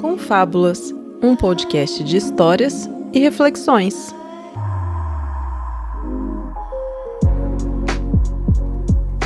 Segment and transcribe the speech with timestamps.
[0.00, 4.14] Confábulas, um podcast de histórias e reflexões.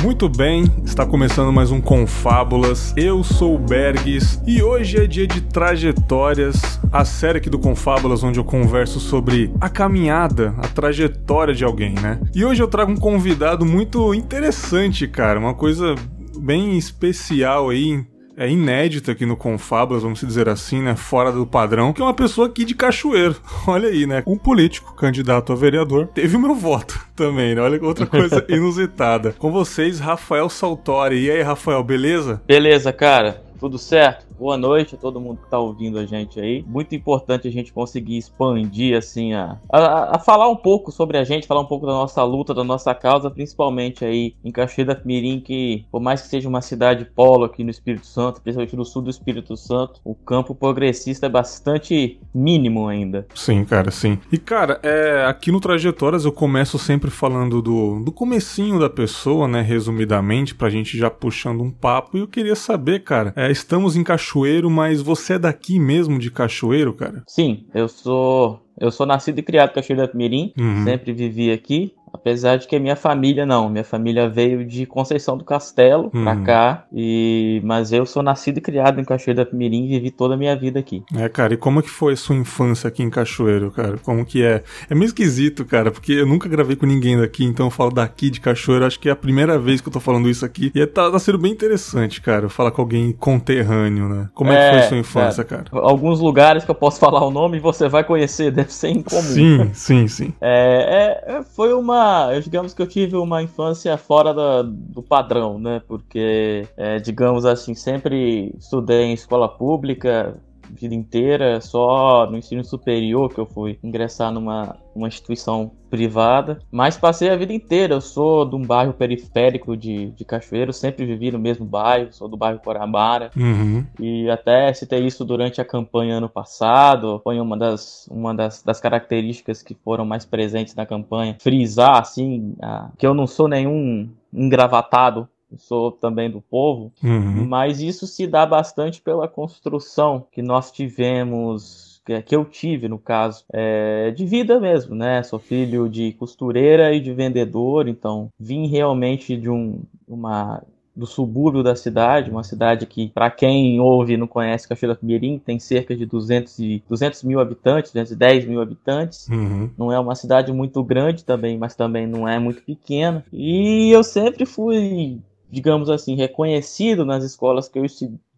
[0.03, 2.93] Muito bem, está começando mais um Confábulas.
[2.97, 8.21] Eu sou o Bergs e hoje é dia de trajetórias, a série aqui do Confábulas
[8.21, 12.19] onde eu converso sobre a caminhada, a trajetória de alguém, né?
[12.35, 15.95] E hoje eu trago um convidado muito interessante, cara, uma coisa
[16.37, 18.05] bem especial aí,
[18.37, 20.95] é inédita aqui no Confablas, vamos dizer assim, né?
[20.95, 23.35] Fora do padrão, que é uma pessoa aqui de Cachoeiro.
[23.67, 24.23] Olha aí, né?
[24.27, 27.61] Um político, candidato a vereador, teve o meu voto também, né?
[27.61, 29.33] Olha outra coisa inusitada.
[29.37, 31.25] Com vocês, Rafael Saltori.
[31.25, 32.41] E aí, Rafael, beleza?
[32.45, 33.43] Beleza, cara.
[33.59, 34.24] Tudo certo?
[34.37, 36.63] Boa noite a todo mundo que está ouvindo a gente aí.
[36.67, 41.23] Muito importante a gente conseguir expandir, assim, a, a, a, falar um pouco sobre a
[41.23, 45.39] gente, falar um pouco da nossa luta, da nossa causa, principalmente aí em Cachoeira Mirim,
[45.39, 49.03] que por mais que seja uma cidade polo aqui no Espírito Santo, principalmente no sul
[49.03, 53.25] do Espírito Santo, o campo progressista é bastante mínimo ainda.
[53.33, 54.19] Sim, cara, sim.
[54.31, 59.47] E, cara, é, aqui no Trajetórias eu começo sempre falando do, do comecinho da pessoa,
[59.47, 62.17] né, resumidamente, pra gente já puxando um papo.
[62.17, 66.17] E eu queria saber, cara, é, estamos em Cachoeira Cachoeiro, mas você é daqui mesmo
[66.17, 67.23] de Cachoeiro, cara?
[67.27, 70.83] Sim, eu sou eu sou nascido e criado em Cachoeiro da Mirim, uhum.
[70.83, 71.93] sempre vivi aqui.
[72.15, 76.23] Apesar de que minha família não, minha família veio de Conceição do Castelo uhum.
[76.23, 80.11] pra cá, e mas eu sou nascido e criado em Cachoeiro da Mirim e vivi
[80.11, 81.03] toda a minha vida aqui.
[81.15, 83.97] É, cara, e como que foi a sua infância aqui em Cachoeiro, cara?
[83.97, 84.63] Como que é?
[84.89, 88.29] É meio esquisito, cara, porque eu nunca gravei com ninguém daqui, então eu falo daqui
[88.29, 90.81] de Cachoeiro, acho que é a primeira vez que eu tô falando isso aqui, e
[90.81, 94.29] é, tá, tá sendo bem interessante, cara, falar com alguém conterrâneo, né?
[94.33, 95.65] Como é, é que foi a sua infância, cara?
[95.69, 95.85] cara?
[95.85, 99.21] Alguns lugares que eu posso falar o nome e você vai conhecer, deve ser incomum.
[99.21, 100.33] Sim, sim, sim.
[100.41, 105.59] É, é, foi uma eu digamos que eu tive uma infância fora da, do padrão,
[105.59, 105.81] né?
[105.87, 110.37] Porque, é, digamos assim, sempre estudei em escola pública,
[110.69, 116.97] vida inteira, só no ensino superior que eu fui ingressar numa uma instituição privada, mas
[116.97, 117.95] passei a vida inteira.
[117.95, 122.29] Eu sou de um bairro periférico de, de Cachoeiro, sempre vivi no mesmo bairro, sou
[122.29, 123.29] do bairro Coramara.
[123.35, 123.85] Uhum.
[123.99, 127.19] E até citei isso durante a campanha ano passado.
[127.23, 131.35] Foi uma das, uma das, das características que foram mais presentes na campanha.
[131.41, 135.27] Frisar, assim, a, que eu não sou nenhum engravatado
[135.57, 137.45] sou também do povo, uhum.
[137.47, 143.43] mas isso se dá bastante pela construção que nós tivemos que eu tive, no caso,
[143.51, 145.23] é, de vida mesmo, né?
[145.23, 150.61] Sou filho de costureira e de vendedor, então vim realmente de um, uma
[150.95, 155.37] do subúrbio da cidade, uma cidade que, para quem ouve e não conhece Cachoeira Mirim,
[155.37, 159.27] tem cerca de 200, e, 200 mil habitantes, 210 mil habitantes.
[159.27, 159.69] Uhum.
[159.77, 163.25] Não é uma cidade muito grande também, mas também não é muito pequena.
[163.33, 167.85] E eu sempre fui digamos assim, reconhecido nas escolas que eu,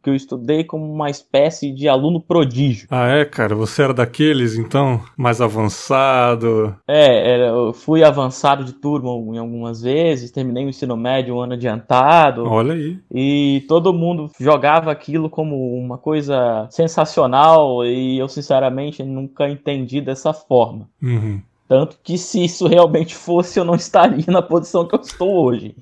[0.07, 2.87] que eu estudei como uma espécie de aluno prodígio.
[2.89, 3.55] Ah, é, cara?
[3.55, 5.01] Você era daqueles, então?
[5.17, 6.75] Mais avançado?
[6.87, 11.41] É, era, eu fui avançado de turma em algumas vezes, terminei o ensino médio um
[11.41, 12.45] ano adiantado.
[12.45, 12.97] Olha aí.
[13.13, 20.31] E todo mundo jogava aquilo como uma coisa sensacional e eu, sinceramente, nunca entendi dessa
[20.31, 20.87] forma.
[21.01, 21.41] Uhum.
[21.67, 25.75] Tanto que se isso realmente fosse, eu não estaria na posição que eu estou hoje.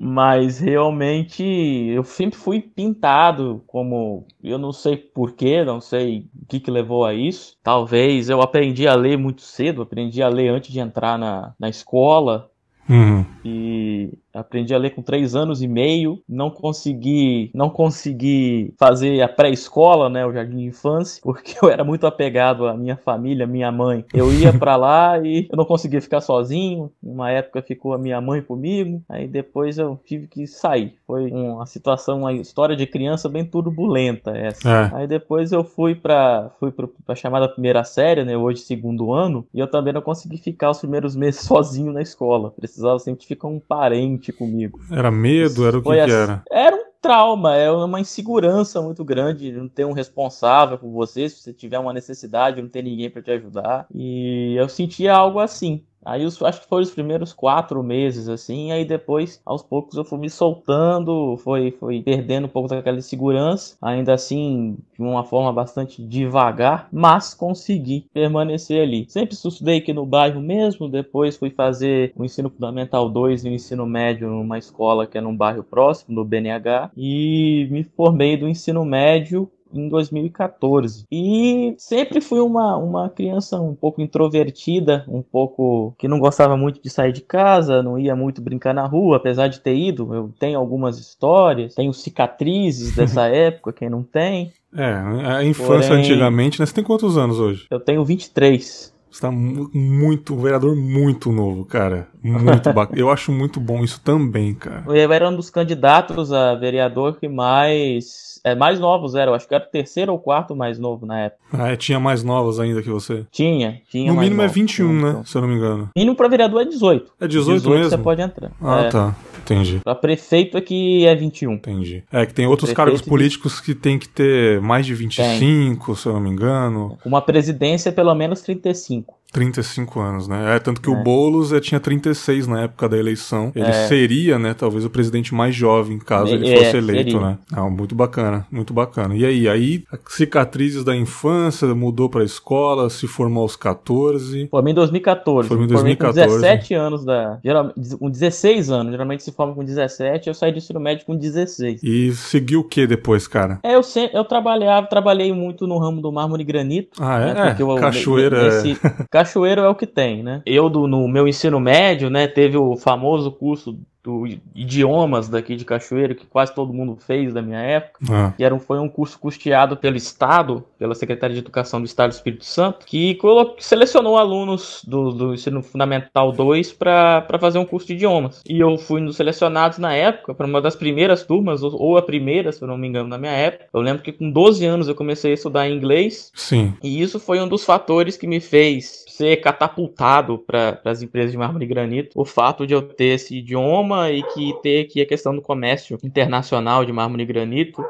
[0.00, 4.26] Mas realmente eu sempre fui pintado como.
[4.42, 7.56] Eu não sei porquê, não sei o que, que levou a isso.
[7.62, 11.68] Talvez eu aprendi a ler muito cedo, aprendi a ler antes de entrar na, na
[11.68, 12.50] escola.
[12.88, 13.24] Uhum.
[13.44, 19.28] E aprendi a ler com três anos e meio, não consegui, não consegui fazer a
[19.28, 23.70] pré-escola, né, o jardim de infância, porque eu era muito apegado à minha família, minha
[23.70, 24.04] mãe.
[24.12, 26.90] Eu ia para lá e eu não conseguia ficar sozinho.
[27.02, 30.94] Uma época ficou a minha mãe comigo, aí depois eu tive que sair.
[31.06, 34.68] Foi uma situação, uma história de criança bem turbulenta essa.
[34.68, 34.90] É.
[34.94, 39.60] Aí depois eu fui para fui para chamada primeira série, né, hoje segundo ano, e
[39.60, 42.50] eu também não consegui ficar os primeiros meses sozinho na escola.
[42.50, 44.80] Precisava sempre ficar um parente comigo.
[44.90, 45.66] Era medo?
[45.66, 46.42] Era o que, que era?
[46.50, 51.42] Era um trauma, é uma insegurança muito grande, não ter um responsável por você, se
[51.42, 53.86] você tiver uma necessidade, não ter ninguém para te ajudar.
[53.94, 55.84] E eu sentia algo assim.
[56.04, 60.04] Aí eu acho que foram os primeiros quatro meses, assim, aí depois, aos poucos, eu
[60.04, 65.52] fui me soltando, foi, foi perdendo um pouco daquela segurança, ainda assim, de uma forma
[65.52, 69.06] bastante devagar, mas consegui permanecer ali.
[69.08, 73.52] Sempre estudei aqui no bairro mesmo, depois fui fazer o ensino fundamental 2 e o
[73.52, 78.48] ensino médio numa escola que é num bairro próximo, no BNH, e me formei do
[78.48, 81.04] ensino médio em 2014.
[81.10, 86.80] E sempre fui uma, uma criança um pouco introvertida, um pouco que não gostava muito
[86.82, 90.14] de sair de casa, não ia muito brincar na rua, apesar de ter ido.
[90.14, 94.52] Eu tenho algumas histórias, tenho cicatrizes dessa época, quem não tem.
[94.76, 96.66] É, a infância Porém, antigamente, né?
[96.66, 97.66] Você tem quantos anos hoje?
[97.70, 98.92] Eu tenho 23.
[99.14, 102.08] Você tá muito, um vereador muito novo, cara.
[102.20, 102.98] Muito bacana.
[103.00, 104.82] Eu acho muito bom isso também, cara.
[104.88, 109.54] Eu era um dos candidatos a vereador que mais é, mais novos eram, acho que
[109.54, 111.40] era o terceiro ou quarto mais novo na época.
[111.52, 113.24] Ah, é, tinha mais novos ainda que você?
[113.30, 114.12] Tinha, tinha.
[114.12, 115.10] No mínimo é 21, né?
[115.10, 115.24] Então.
[115.24, 115.90] Se eu não me engano.
[115.96, 117.12] Mínimo pra vereador é 18.
[117.20, 117.90] É 18, 18 mesmo?
[117.90, 118.50] Você pode entrar.
[118.60, 118.88] Ah, é.
[118.88, 119.16] tá.
[119.44, 119.80] Entendi.
[119.84, 121.52] Pra prefeito é que é 21.
[121.52, 122.02] Entendi.
[122.10, 125.94] É que tem outros cargos políticos que tem que ter mais de 25, tem.
[125.94, 126.98] se eu não me engano.
[127.04, 129.14] Uma presidência, pelo menos 35.
[129.34, 130.54] 35 anos, né?
[130.54, 130.92] É, tanto que é.
[130.92, 133.50] o Boulos é, tinha 36 na época da eleição.
[133.54, 133.88] Ele é.
[133.88, 137.26] seria, né, talvez o presidente mais jovem, caso ele é, fosse eleito, seria.
[137.26, 137.38] né?
[137.52, 139.16] Ah, muito bacana, muito bacana.
[139.16, 144.46] E aí, aí, cicatrizes da infância, mudou pra escola, se formou aos 14.
[144.48, 145.48] Formei em 2014.
[145.48, 146.30] Formei em 2014.
[146.30, 147.40] Formei com 17 anos da...
[147.44, 151.16] Geralmente, com 16 anos, geralmente se forma com 17, eu saí do ensino médio com
[151.16, 151.82] 16.
[151.82, 153.58] E seguiu o que depois, cara?
[153.64, 157.02] É, eu, sempre, eu trabalhava, trabalhei muito no ramo do mármore e granito.
[157.02, 157.34] Ah, é?
[157.34, 158.44] Né, eu, cachoeira.
[158.44, 158.78] Nesse,
[159.24, 160.42] cachoeiro é o que tem, né?
[160.44, 165.64] Eu, do, no meu ensino médio, né, teve o famoso curso do idiomas daqui de
[165.64, 168.00] Cachoeiro, que quase todo mundo fez da minha época.
[168.10, 168.34] Ah.
[168.38, 172.10] E era um, foi um curso custeado pelo Estado, pela Secretaria de Educação do Estado
[172.10, 177.64] do Espírito Santo, que colocou, selecionou alunos do, do ensino fundamental 2 para fazer um
[177.64, 178.42] curso de idiomas.
[178.46, 181.96] E eu fui um dos selecionados na época, para uma das primeiras turmas, ou, ou
[181.96, 183.68] a primeira, se eu não me engano, na minha época.
[183.72, 186.30] Eu lembro que com 12 anos eu comecei a estudar inglês.
[186.34, 186.74] Sim.
[186.82, 191.38] E isso foi um dos fatores que me fez ser catapultado para as empresas de
[191.38, 192.10] mármore e granito.
[192.20, 195.98] O fato de eu ter esse idioma e que ter aqui a questão do comércio
[196.02, 197.84] internacional de mármore e granito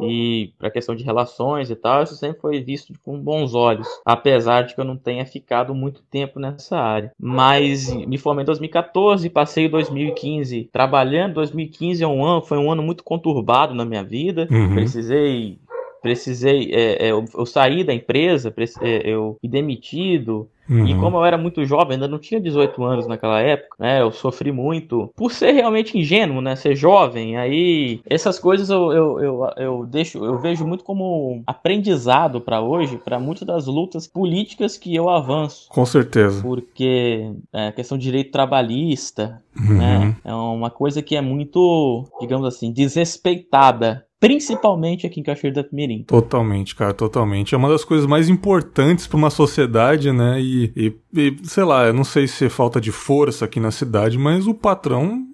[0.00, 3.88] e para a questão de relações e tal, isso sempre foi visto com bons olhos,
[4.04, 7.12] apesar de que eu não tenha ficado muito tempo nessa área.
[7.18, 11.34] Mas me formei em 2014, passei 2015 trabalhando.
[11.34, 14.46] 2015 é um ano, foi um ano muito conturbado na minha vida.
[14.50, 14.74] Uhum.
[14.74, 15.58] Precisei
[16.06, 20.48] precisei, é, é, eu, eu, saí da empresa, é, eu fui demitido.
[20.68, 20.86] Uhum.
[20.86, 24.00] E como eu era muito jovem, ainda não tinha 18 anos naquela época, né?
[24.00, 26.56] Eu sofri muito por ser realmente ingênuo, né?
[26.56, 27.36] Ser jovem.
[27.36, 32.96] Aí essas coisas eu, eu, eu, eu deixo, eu vejo muito como aprendizado para hoje,
[32.96, 35.68] para muitas das lutas políticas que eu avanço.
[35.68, 36.42] Com certeza.
[36.42, 39.78] Porque é, a questão de direito trabalhista, uhum.
[39.78, 40.16] né?
[40.24, 46.04] É uma coisa que é muito, digamos assim, desrespeitada principalmente aqui em Cachoeiro da Pinheirinho.
[46.04, 47.54] Totalmente, cara, totalmente.
[47.54, 50.40] É uma das coisas mais importantes para uma sociedade, né?
[50.40, 53.70] E, e, e, sei lá, eu não sei se é falta de força aqui na
[53.70, 55.26] cidade, mas o patrão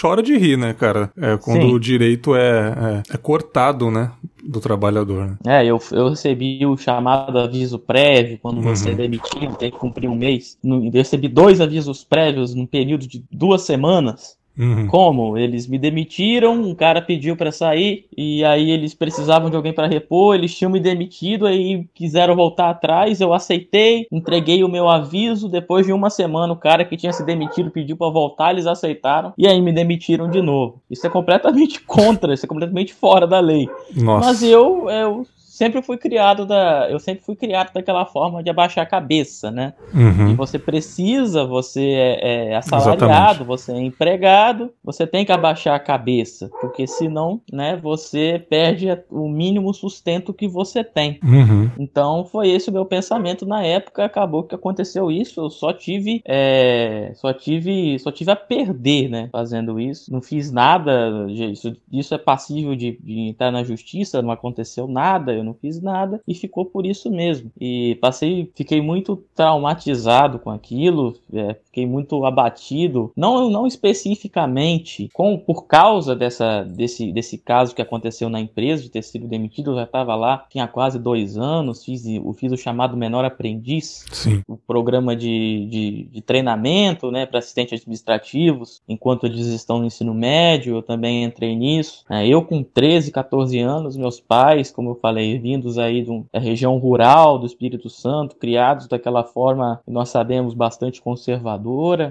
[0.00, 1.12] chora de rir, né, cara?
[1.16, 1.74] É quando Sim.
[1.74, 4.12] o direito é, é, é, cortado, né?
[4.42, 5.26] Do trabalhador.
[5.26, 5.60] Né?
[5.60, 8.74] É, eu, eu recebi o chamado aviso prévio quando uhum.
[8.74, 10.56] você é demitido, tem que cumprir um mês.
[10.64, 14.39] Eu recebi dois avisos prévios num período de duas semanas.
[14.60, 14.86] Uhum.
[14.86, 15.38] Como?
[15.38, 19.86] Eles me demitiram, um cara pediu para sair e aí eles precisavam de alguém para
[19.86, 25.48] repor, eles tinham me demitido, aí quiseram voltar atrás, eu aceitei, entreguei o meu aviso,
[25.48, 29.32] depois de uma semana o cara que tinha se demitido pediu para voltar, eles aceitaram
[29.38, 30.82] e aí me demitiram de novo.
[30.90, 33.66] Isso é completamente contra, isso é completamente fora da lei.
[33.96, 34.26] Nossa.
[34.26, 35.26] Mas eu, eu
[35.60, 36.88] sempre fui criado da.
[36.90, 39.74] Eu sempre fui criado daquela forma de abaixar a cabeça, né?
[39.92, 40.30] Uhum.
[40.30, 43.44] E você precisa, você é, é assalariado, Exatamente.
[43.44, 49.28] você é empregado, você tem que abaixar a cabeça, porque senão, né, você perde o
[49.28, 51.20] mínimo sustento que você tem.
[51.22, 51.70] Uhum.
[51.78, 56.22] Então foi esse o meu pensamento na época, acabou que aconteceu isso, eu só tive.
[56.24, 57.98] É, só tive.
[57.98, 59.28] Só tive a perder, né?
[59.30, 60.10] Fazendo isso.
[60.10, 61.26] Não fiz nada.
[61.28, 65.54] Isso, isso é passível de, de entrar na justiça, não aconteceu nada, eu não não
[65.54, 67.50] fiz nada e ficou por isso mesmo.
[67.60, 75.38] E passei, fiquei muito traumatizado com aquilo, é, fiquei muito abatido, não, não especificamente com
[75.38, 79.76] por causa dessa, desse, desse caso que aconteceu na empresa de ter sido demitido, eu
[79.76, 82.02] já estava lá, tinha quase dois anos, fiz,
[82.36, 84.42] fiz o chamado menor aprendiz, Sim.
[84.48, 90.12] o programa de, de, de treinamento, né, para assistentes administrativos, enquanto eles estão no ensino
[90.12, 92.04] médio, eu também entrei nisso.
[92.10, 96.24] É, eu com 13, 14 anos, meus pais, como eu falei, vindos aí de uma
[96.34, 101.59] região rural do Espírito Santo, criados daquela forma que nós sabemos bastante conservadora.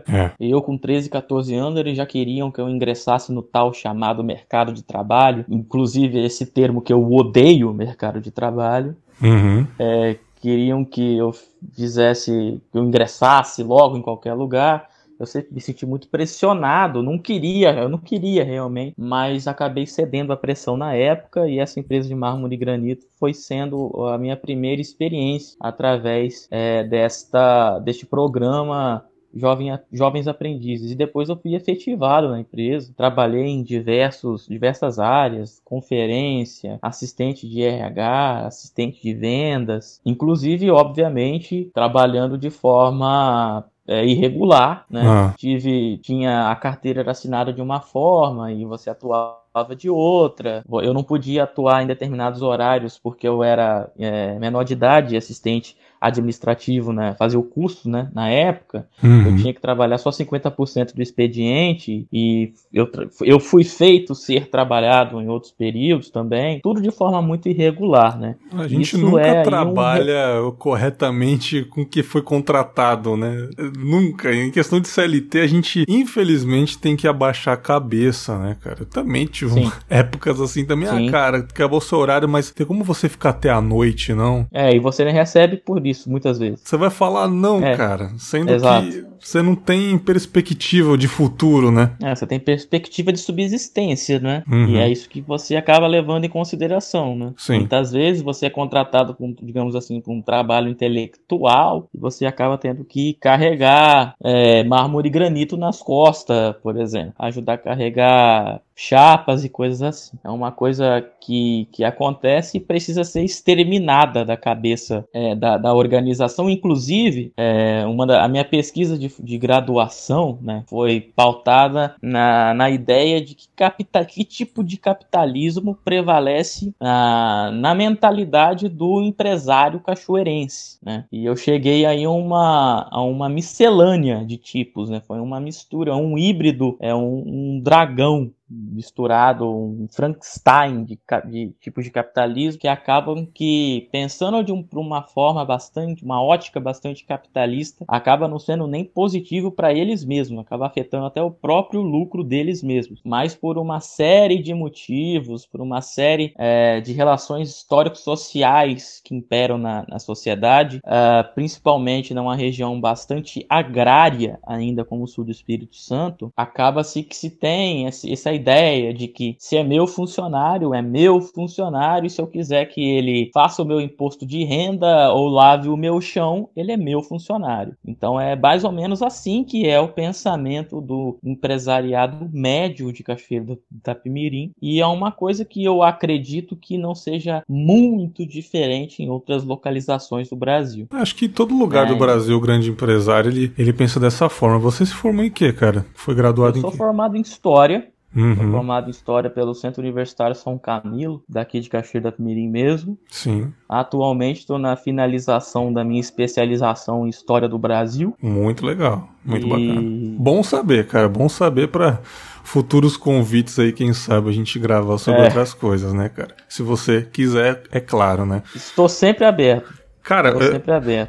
[0.08, 0.32] É.
[0.39, 4.72] Eu com 13, 14 anos, eles já queriam que eu ingressasse no tal chamado mercado
[4.72, 8.96] de trabalho, inclusive esse termo que eu odeio, mercado de trabalho.
[9.22, 9.68] Uhum.
[9.77, 11.34] É, queriam que eu
[11.75, 14.89] fizesse, que eu ingressasse logo em qualquer lugar.
[15.20, 20.32] eu sempre me senti muito pressionado, não queria, eu não queria realmente, mas acabei cedendo
[20.32, 24.38] à pressão na época e essa empresa de mármore e granito foi sendo a minha
[24.38, 30.91] primeira experiência através é, desta, deste programa jovem, jovens aprendizes.
[30.91, 32.93] E depois eu fui efetivado na empresa.
[32.95, 42.38] Trabalhei em diversos, diversas áreas, conferência, assistente de RH, assistente de vendas, inclusive, obviamente, trabalhando
[42.38, 45.01] de forma é, irregular, né?
[45.03, 45.33] Ah.
[45.36, 49.39] Tive, tinha a carteira era assinada de uma forma e você atuava
[49.75, 50.63] de outra.
[50.83, 55.17] Eu não podia atuar em determinados horários porque eu era é, menor de idade e
[55.17, 59.27] assistente administrativo, né, fazer o curso, né, na época, uhum.
[59.27, 62.89] eu tinha que trabalhar só 50% do expediente e eu,
[63.22, 68.36] eu fui feito ser trabalhado em outros períodos também, tudo de forma muito irregular, né.
[68.53, 70.51] A gente Isso nunca é trabalha um...
[70.51, 74.34] corretamente com o que foi contratado, né, nunca.
[74.34, 78.77] Em questão de CLT, a gente, infelizmente, tem que abaixar a cabeça, né, cara.
[78.82, 81.08] Eu também tive épocas assim também, ah, Sim.
[81.08, 84.46] ah, cara, acabou seu horário, mas tem como você ficar até a noite, não?
[84.51, 86.62] É, e você recebe por isso muitas vezes.
[86.63, 87.75] Você vai falar não, é.
[87.75, 88.88] cara, sendo Exato.
[88.88, 91.96] que você não tem perspectiva de futuro, né?
[92.02, 94.44] É, você tem perspectiva de subsistência, né?
[94.50, 94.70] Uhum.
[94.70, 97.34] E é isso que você acaba levando em consideração, né?
[97.38, 97.60] Sim.
[97.60, 102.58] Muitas vezes você é contratado com, digamos assim, com um trabalho intelectual e você acaba
[102.58, 107.14] tendo que carregar é, mármore e granito nas costas, por exemplo.
[107.18, 110.18] Ajudar a carregar chapas e coisas assim.
[110.24, 115.74] É uma coisa que, que acontece e precisa ser exterminada da cabeça é, da, da
[115.74, 116.50] organização.
[116.50, 122.70] Inclusive, é, uma da, a minha pesquisa de, de graduação né, foi pautada na, na
[122.70, 130.78] ideia de que, capital, que tipo de capitalismo prevalece na, na mentalidade do empresário cachoeirense.
[130.84, 131.06] Né?
[131.12, 135.01] E eu cheguei aí a uma, a uma miscelânea de tipos, né?
[135.06, 141.84] foi uma mistura, um híbrido, é um, um dragão misturado um Frankenstein de, de tipos
[141.84, 147.86] de capitalismo que acabam que pensando de um, uma forma bastante uma ótica bastante capitalista
[147.88, 152.63] acaba não sendo nem positivo para eles mesmos acaba afetando até o próprio lucro deles
[152.63, 153.01] mesmos.
[153.03, 159.13] Mas por uma série de motivos por uma série é, de relações históricos sociais que
[159.13, 165.32] imperam na, na sociedade uh, principalmente numa região bastante agrária ainda como o sul do
[165.32, 170.81] Espírito Santo acaba-se que se tem essa ideia de que se é meu funcionário, é
[170.81, 175.27] meu funcionário, e se eu quiser que ele faça o meu imposto de renda ou
[175.27, 177.75] lave o meu chão, ele é meu funcionário.
[177.86, 183.46] Então é mais ou menos assim que é o pensamento do empresariado médio de Cachoeira
[183.46, 189.10] do Itapimirim, e é uma coisa que eu acredito que não seja muito diferente em
[189.10, 190.88] outras localizações do Brasil.
[190.91, 194.58] Acho que todo lugar é, do Brasil, o grande empresário, ele, ele pensa dessa forma.
[194.60, 195.86] Você se formou em quê, cara?
[195.93, 198.51] Foi graduado eu em sou formado em História Uhum.
[198.51, 202.98] formado em História pelo Centro Universitário São Camilo, daqui de Caxias da Mirim mesmo.
[203.08, 203.54] Sim.
[203.68, 208.16] Atualmente estou na finalização da minha especialização em História do Brasil.
[208.22, 209.50] Muito legal, muito e...
[209.50, 209.82] bacana.
[210.18, 212.01] Bom saber, cara, bom saber para
[212.44, 215.25] futuros convites aí, quem sabe a gente gravar sobre é.
[215.25, 216.36] outras coisas, né, cara?
[216.48, 218.42] Se você quiser, é claro, né?
[218.56, 219.78] Estou sempre aberto.
[220.10, 220.34] Cara,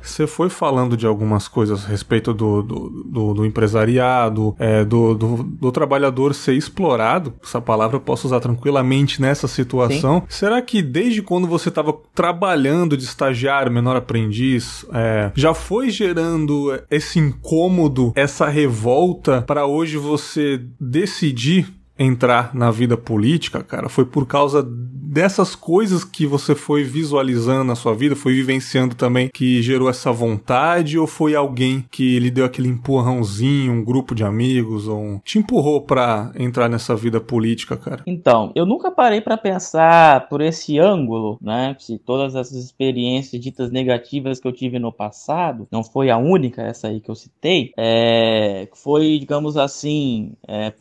[0.02, 5.14] você foi falando de algumas coisas a respeito do, do, do, do empresariado, é, do,
[5.14, 7.32] do, do, trabalhador ser explorado.
[7.42, 10.18] Essa palavra eu posso usar tranquilamente nessa situação.
[10.18, 10.26] Sim.
[10.28, 16.78] Será que desde quando você estava trabalhando de estagiário, menor aprendiz, é, já foi gerando
[16.90, 24.26] esse incômodo, essa revolta para hoje você decidir entrar na vida política, cara, foi por
[24.26, 24.66] causa
[25.10, 30.12] dessas coisas que você foi visualizando na sua vida, foi vivenciando também que gerou essa
[30.12, 35.20] vontade ou foi alguém que lhe deu aquele empurrãozinho, um grupo de amigos ou um...
[35.24, 38.04] te empurrou para entrar nessa vida política, cara?
[38.06, 41.74] Então, eu nunca parei para pensar por esse ângulo, né?
[41.80, 46.62] Se todas essas experiências ditas negativas que eu tive no passado, não foi a única
[46.62, 48.68] essa aí que eu citei, é...
[48.74, 50.72] foi, digamos assim, é...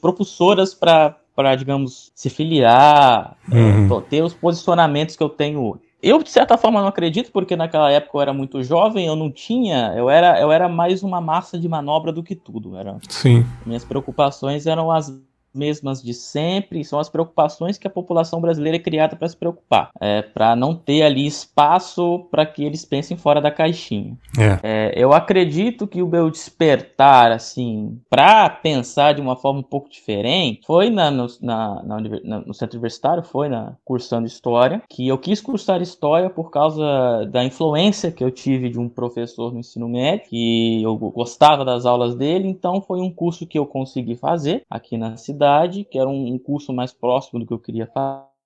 [0.00, 4.00] propulsoras para para, digamos, se filiar, é, uhum.
[4.00, 5.82] ter os posicionamentos que eu tenho hoje.
[6.02, 9.30] Eu, de certa forma, não acredito, porque naquela época eu era muito jovem, eu não
[9.30, 12.76] tinha, eu era, eu era mais uma massa de manobra do que tudo.
[12.76, 13.44] Era, Sim.
[13.66, 15.12] Minhas preocupações eram as
[15.56, 19.90] mesmas de sempre, são as preocupações que a população brasileira é criada para se preocupar,
[20.00, 24.16] é, para não ter ali espaço para que eles pensem fora da caixinha.
[24.38, 24.60] É.
[24.62, 29.88] É, eu acredito que o meu despertar, assim, para pensar de uma forma um pouco
[29.88, 32.00] diferente, foi na, no, na, na,
[32.40, 37.44] no centro universitário, foi na cursando história, que eu quis cursar história por causa da
[37.44, 42.14] influência que eu tive de um professor no ensino médio, que eu gostava das aulas
[42.14, 45.45] dele, então foi um curso que eu consegui fazer aqui na cidade,
[45.84, 47.90] que era um, um curso mais próximo do que eu queria